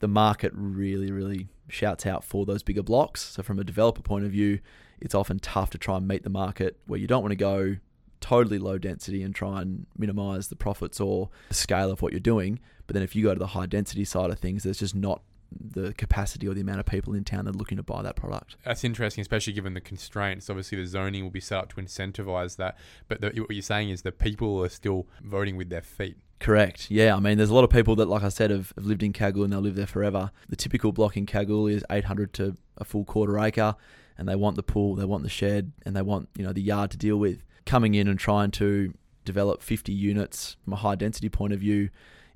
the 0.00 0.08
market 0.08 0.52
really, 0.54 1.10
really 1.10 1.48
shouts 1.68 2.06
out 2.06 2.24
for 2.24 2.46
those 2.46 2.62
bigger 2.62 2.82
blocks. 2.82 3.22
So 3.22 3.42
from 3.42 3.58
a 3.58 3.64
developer 3.64 4.02
point 4.02 4.24
of 4.24 4.32
view, 4.32 4.60
it's 5.00 5.14
often 5.14 5.38
tough 5.38 5.70
to 5.70 5.78
try 5.78 5.96
and 5.96 6.08
meet 6.08 6.22
the 6.22 6.30
market 6.30 6.78
where 6.86 6.98
you 6.98 7.06
don't 7.06 7.22
want 7.22 7.32
to 7.32 7.36
go 7.36 7.76
totally 8.20 8.58
low 8.58 8.78
density 8.78 9.22
and 9.22 9.34
try 9.34 9.62
and 9.62 9.86
minimize 9.96 10.48
the 10.48 10.56
profits 10.56 11.00
or 11.00 11.30
the 11.48 11.54
scale 11.54 11.90
of 11.90 12.02
what 12.02 12.12
you're 12.12 12.20
doing. 12.20 12.58
But 12.86 12.94
then 12.94 13.02
if 13.02 13.14
you 13.14 13.22
go 13.22 13.34
to 13.34 13.38
the 13.38 13.48
high 13.48 13.66
density 13.66 14.04
side 14.04 14.30
of 14.30 14.38
things, 14.38 14.64
there's 14.64 14.78
just 14.78 14.94
not 14.94 15.22
the 15.50 15.94
capacity 15.94 16.46
or 16.46 16.54
the 16.54 16.60
amount 16.60 16.80
of 16.80 16.86
people 16.86 17.14
in 17.14 17.24
town 17.24 17.44
that 17.44 17.54
are 17.54 17.58
looking 17.58 17.76
to 17.76 17.82
buy 17.82 18.02
that 18.02 18.16
product. 18.16 18.56
That's 18.64 18.84
interesting, 18.84 19.22
especially 19.22 19.52
given 19.52 19.74
the 19.74 19.80
constraints. 19.80 20.50
Obviously, 20.50 20.78
the 20.78 20.86
zoning 20.86 21.22
will 21.22 21.30
be 21.30 21.40
set 21.40 21.58
up 21.58 21.74
to 21.74 21.76
incentivize 21.76 22.56
that. 22.56 22.76
But 23.08 23.20
the, 23.20 23.28
what 23.40 23.50
you're 23.50 23.62
saying 23.62 23.90
is 23.90 24.02
the 24.02 24.12
people 24.12 24.62
are 24.62 24.68
still 24.68 25.06
voting 25.22 25.56
with 25.56 25.70
their 25.70 25.82
feet. 25.82 26.16
Correct. 26.40 26.90
Yeah. 26.90 27.16
I 27.16 27.20
mean, 27.20 27.36
there's 27.36 27.50
a 27.50 27.54
lot 27.54 27.64
of 27.64 27.70
people 27.70 27.96
that, 27.96 28.08
like 28.08 28.22
I 28.22 28.28
said, 28.28 28.50
have, 28.50 28.72
have 28.76 28.86
lived 28.86 29.02
in 29.02 29.12
Kalgoorlie 29.12 29.44
and 29.44 29.52
they'll 29.52 29.60
live 29.60 29.74
there 29.74 29.86
forever. 29.86 30.30
The 30.48 30.56
typical 30.56 30.92
block 30.92 31.16
in 31.16 31.26
Kalgoorlie 31.26 31.74
is 31.74 31.84
800 31.90 32.32
to 32.34 32.56
a 32.76 32.84
full 32.84 33.04
quarter 33.04 33.38
acre, 33.38 33.74
and 34.16 34.28
they 34.28 34.36
want 34.36 34.56
the 34.56 34.62
pool, 34.62 34.94
they 34.94 35.04
want 35.04 35.22
the 35.22 35.28
shed, 35.28 35.72
and 35.84 35.96
they 35.96 36.02
want 36.02 36.28
you 36.36 36.44
know 36.44 36.52
the 36.52 36.62
yard 36.62 36.90
to 36.92 36.96
deal 36.96 37.16
with. 37.16 37.42
Coming 37.66 37.94
in 37.94 38.08
and 38.08 38.18
trying 38.18 38.50
to 38.52 38.94
develop 39.24 39.62
50 39.62 39.92
units 39.92 40.56
from 40.64 40.72
a 40.72 40.76
high 40.76 40.94
density 40.94 41.28
point 41.28 41.52
of 41.52 41.60
view 41.60 41.90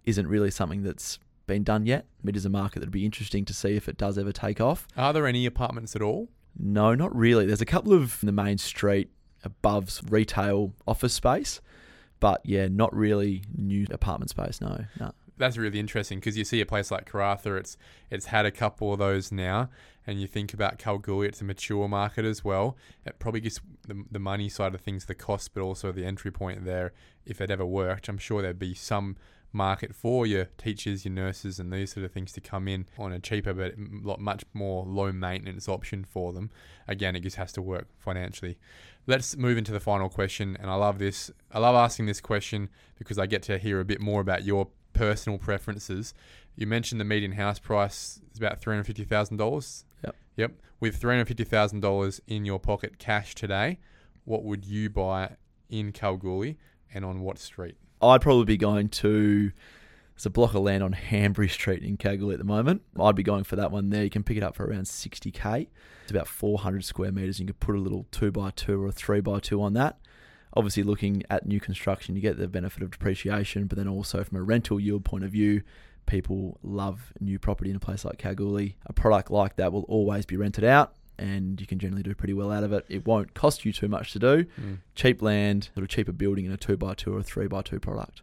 isn't 0.04 0.26
really 0.26 0.50
something 0.50 0.82
that's 0.82 1.18
been 1.46 1.64
done 1.64 1.86
yet. 1.86 2.06
It 2.26 2.36
is 2.36 2.44
a 2.44 2.50
market 2.50 2.80
that'd 2.80 2.92
be 2.92 3.06
interesting 3.06 3.44
to 3.46 3.54
see 3.54 3.76
if 3.76 3.88
it 3.88 3.96
does 3.96 4.18
ever 4.18 4.32
take 4.32 4.60
off. 4.60 4.86
Are 4.96 5.12
there 5.12 5.26
any 5.26 5.46
apartments 5.46 5.96
at 5.96 6.02
all? 6.02 6.28
No, 6.58 6.94
not 6.94 7.14
really. 7.16 7.46
There's 7.46 7.62
a 7.62 7.66
couple 7.66 7.92
of 7.94 8.20
the 8.20 8.32
main 8.32 8.58
street 8.58 9.10
above 9.42 10.00
retail 10.08 10.72
office 10.86 11.14
space, 11.14 11.60
but 12.22 12.40
yeah, 12.44 12.68
not 12.68 12.94
really 12.94 13.42
new 13.56 13.84
apartment 13.90 14.30
space. 14.30 14.60
No, 14.60 14.84
no. 15.00 15.10
That's 15.38 15.56
really 15.56 15.80
interesting 15.80 16.20
because 16.20 16.38
you 16.38 16.44
see 16.44 16.60
a 16.60 16.66
place 16.66 16.92
like 16.92 17.10
Karratha, 17.10 17.58
it's 17.58 17.76
it's 18.12 18.26
had 18.26 18.46
a 18.46 18.52
couple 18.52 18.92
of 18.92 19.00
those 19.00 19.32
now, 19.32 19.70
and 20.06 20.20
you 20.20 20.28
think 20.28 20.54
about 20.54 20.78
Kalgoorlie, 20.78 21.26
it's 21.26 21.40
a 21.40 21.44
mature 21.44 21.88
market 21.88 22.24
as 22.24 22.44
well. 22.44 22.76
It 23.04 23.18
probably 23.18 23.40
gets 23.40 23.60
the, 23.88 24.04
the 24.08 24.20
money 24.20 24.48
side 24.48 24.72
of 24.72 24.80
things, 24.82 25.06
the 25.06 25.16
cost, 25.16 25.52
but 25.52 25.62
also 25.62 25.90
the 25.90 26.04
entry 26.04 26.30
point 26.30 26.64
there. 26.64 26.92
If 27.26 27.40
it 27.40 27.50
ever 27.50 27.66
worked, 27.66 28.08
I'm 28.08 28.18
sure 28.18 28.40
there'd 28.40 28.56
be 28.56 28.74
some 28.74 29.16
market 29.52 29.94
for 29.94 30.26
your 30.26 30.46
teachers, 30.58 31.04
your 31.04 31.12
nurses, 31.12 31.58
and 31.58 31.72
these 31.72 31.92
sort 31.92 32.04
of 32.04 32.12
things 32.12 32.32
to 32.32 32.40
come 32.40 32.68
in 32.68 32.86
on 32.98 33.12
a 33.12 33.18
cheaper 33.18 33.52
but 33.52 33.74
lot 33.78 34.20
much 34.20 34.44
more 34.52 34.84
low 34.84 35.12
maintenance 35.12 35.68
option 35.68 36.04
for 36.04 36.32
them. 36.32 36.50
Again, 36.88 37.16
it 37.16 37.20
just 37.20 37.36
has 37.36 37.52
to 37.52 37.62
work 37.62 37.88
financially. 37.98 38.58
Let's 39.06 39.36
move 39.36 39.58
into 39.58 39.72
the 39.72 39.80
final 39.80 40.08
question, 40.08 40.56
and 40.60 40.70
I 40.70 40.74
love 40.74 40.98
this. 40.98 41.30
I 41.50 41.58
love 41.58 41.74
asking 41.74 42.06
this 42.06 42.20
question 42.20 42.68
because 42.98 43.18
I 43.18 43.26
get 43.26 43.42
to 43.44 43.58
hear 43.58 43.80
a 43.80 43.84
bit 43.84 44.00
more 44.00 44.20
about 44.20 44.44
your 44.44 44.68
personal 44.92 45.38
preferences. 45.38 46.14
You 46.54 46.66
mentioned 46.66 47.00
the 47.00 47.04
median 47.04 47.32
house 47.32 47.58
price 47.58 48.20
is 48.32 48.38
about 48.38 48.60
three 48.60 48.74
hundred 48.74 48.84
fifty 48.84 49.04
thousand 49.04 49.38
dollars. 49.38 49.84
Yep. 50.04 50.16
Yep. 50.36 50.52
With 50.80 50.96
three 50.96 51.14
hundred 51.14 51.28
fifty 51.28 51.44
thousand 51.44 51.80
dollars 51.80 52.20
in 52.26 52.44
your 52.44 52.60
pocket, 52.60 52.98
cash 52.98 53.34
today, 53.34 53.78
what 54.24 54.44
would 54.44 54.64
you 54.64 54.88
buy 54.88 55.36
in 55.68 55.90
Kalgoorlie, 55.92 56.58
and 56.92 57.04
on 57.04 57.22
what 57.22 57.38
street? 57.38 57.76
I'd 58.02 58.20
probably 58.20 58.44
be 58.44 58.56
going 58.56 58.88
to. 58.88 59.52
There's 60.14 60.26
a 60.26 60.30
block 60.30 60.54
of 60.54 60.62
land 60.62 60.82
on 60.82 60.92
Hanbury 60.92 61.48
Street 61.48 61.82
in 61.82 61.96
Kalgoorlie 61.96 62.34
at 62.34 62.38
the 62.38 62.44
moment. 62.44 62.82
I'd 63.00 63.14
be 63.14 63.22
going 63.22 63.44
for 63.44 63.56
that 63.56 63.70
one 63.70 63.90
there. 63.90 64.04
You 64.04 64.10
can 64.10 64.22
pick 64.22 64.36
it 64.36 64.42
up 64.42 64.54
for 64.54 64.66
around 64.66 64.84
60k. 64.84 65.68
It's 66.02 66.10
about 66.10 66.28
400 66.28 66.84
square 66.84 67.12
meters. 67.12 67.40
You 67.40 67.46
can 67.46 67.54
put 67.54 67.74
a 67.74 67.78
little 67.78 68.06
two 68.10 68.30
by 68.30 68.50
two 68.50 68.82
or 68.82 68.88
a 68.88 68.92
three 68.92 69.20
by 69.20 69.40
two 69.40 69.62
on 69.62 69.72
that. 69.74 69.98
Obviously, 70.54 70.82
looking 70.82 71.22
at 71.30 71.46
new 71.46 71.60
construction, 71.60 72.14
you 72.14 72.20
get 72.20 72.36
the 72.36 72.46
benefit 72.46 72.82
of 72.82 72.90
depreciation, 72.90 73.66
but 73.66 73.78
then 73.78 73.88
also 73.88 74.22
from 74.22 74.36
a 74.36 74.42
rental 74.42 74.78
yield 74.78 75.04
point 75.04 75.24
of 75.24 75.30
view, 75.30 75.62
people 76.04 76.58
love 76.62 77.12
new 77.20 77.38
property 77.38 77.70
in 77.70 77.76
a 77.76 77.80
place 77.80 78.04
like 78.04 78.18
Kalgoorlie. 78.18 78.76
A 78.84 78.92
product 78.92 79.30
like 79.30 79.56
that 79.56 79.72
will 79.72 79.84
always 79.84 80.26
be 80.26 80.36
rented 80.36 80.64
out 80.64 80.94
and 81.22 81.60
you 81.60 81.66
can 81.66 81.78
generally 81.78 82.02
do 82.02 82.14
pretty 82.14 82.34
well 82.34 82.50
out 82.50 82.64
of 82.64 82.72
it. 82.72 82.84
It 82.88 83.06
won't 83.06 83.32
cost 83.34 83.64
you 83.64 83.72
too 83.72 83.88
much 83.88 84.12
to 84.12 84.18
do. 84.18 84.44
Mm. 84.60 84.78
Cheap 84.94 85.22
land, 85.22 85.70
sort 85.74 85.84
of 85.84 85.88
cheaper 85.88 86.12
building 86.12 86.44
in 86.44 86.52
a 86.52 86.56
two 86.56 86.76
by 86.76 86.94
two 86.94 87.14
or 87.14 87.20
a 87.20 87.22
three 87.22 87.46
by 87.46 87.62
two 87.62 87.78
product. 87.78 88.22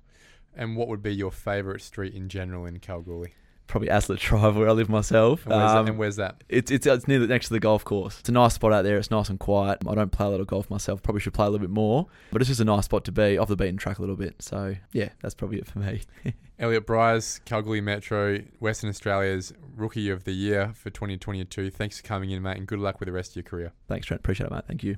And 0.56 0.76
what 0.76 0.90
would 0.90 1.02
be 1.02 1.16
your 1.16 1.32
favourite 1.32 1.82
street 1.82 2.14
in 2.14 2.28
general 2.28 2.66
in 2.66 2.80
Kalgoorlie? 2.80 3.34
Probably 3.70 3.88
Aslett 3.88 4.18
Drive, 4.20 4.56
where 4.58 4.68
I 4.68 4.72
live 4.72 4.90
myself. 4.90 5.46
And 5.46 5.54
where's, 5.56 5.72
Um, 5.72 5.86
that, 5.86 5.90
and 5.92 6.00
where's 6.00 6.16
that? 6.18 6.44
It's, 6.50 6.70
it's 6.72 6.86
it's 6.86 7.08
near 7.08 7.20
the, 7.20 7.28
next 7.28 7.48
to 7.48 7.54
the 7.54 7.60
golf 7.60 7.86
course. 7.86 8.20
It's 8.20 8.28
a 8.28 8.32
nice 8.32 8.56
spot 8.56 8.74
out 8.74 8.82
there. 8.84 8.98
It's 8.98 9.12
nice 9.12 9.30
and 9.30 9.40
quiet. 9.40 9.78
I 9.88 9.96
don't 9.96 10.12
play 10.12 10.26
a 10.26 10.30
lot 10.30 10.40
of 10.42 10.48
golf 10.48 10.70
myself. 10.70 11.02
Probably 11.04 11.22
should 11.22 11.34
play 11.34 11.46
a 11.46 11.50
little 11.50 11.66
bit 11.66 11.74
more, 11.74 12.08
but 12.32 12.42
it's 12.42 12.50
just 12.50 12.60
a 12.60 12.66
nice 12.66 12.86
spot 12.86 13.06
to 13.06 13.12
be 13.12 13.38
off 13.38 13.48
the 13.48 13.56
beaten 13.56 13.78
track 13.78 14.00
a 14.00 14.02
little 14.02 14.16
bit. 14.16 14.42
So 14.42 14.76
yeah, 14.92 15.10
that's 15.22 15.36
probably 15.36 15.60
it 15.60 15.68
for 15.68 15.80
me. 15.80 16.02
Elliot 16.60 16.86
Briers, 16.86 17.40
Kalgoorlie 17.46 17.80
Metro, 17.80 18.40
Western 18.60 18.90
Australia's 18.90 19.54
Rookie 19.78 20.10
of 20.10 20.26
the 20.26 20.34
Year 20.34 20.74
for 20.76 20.90
2022. 20.90 21.70
Thanks 21.70 22.02
for 22.02 22.08
coming 22.08 22.32
in, 22.32 22.42
mate, 22.42 22.58
and 22.58 22.68
good 22.68 22.80
luck 22.80 23.00
with 23.00 23.08
the 23.08 23.14
rest 23.14 23.32
of 23.32 23.36
your 23.38 23.44
career. 23.44 23.72
Thanks, 23.88 24.08
Trent. 24.08 24.20
Appreciate 24.20 24.48
it, 24.48 24.52
mate. 24.52 24.64
Thank 24.68 24.84
you. 24.84 24.98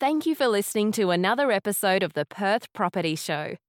Thank 0.00 0.26
you 0.26 0.34
for 0.36 0.46
listening 0.46 0.92
to 0.92 1.10
another 1.10 1.50
episode 1.50 2.02
of 2.04 2.12
the 2.12 2.24
Perth 2.24 2.72
Property 2.72 3.16
Show. 3.16 3.56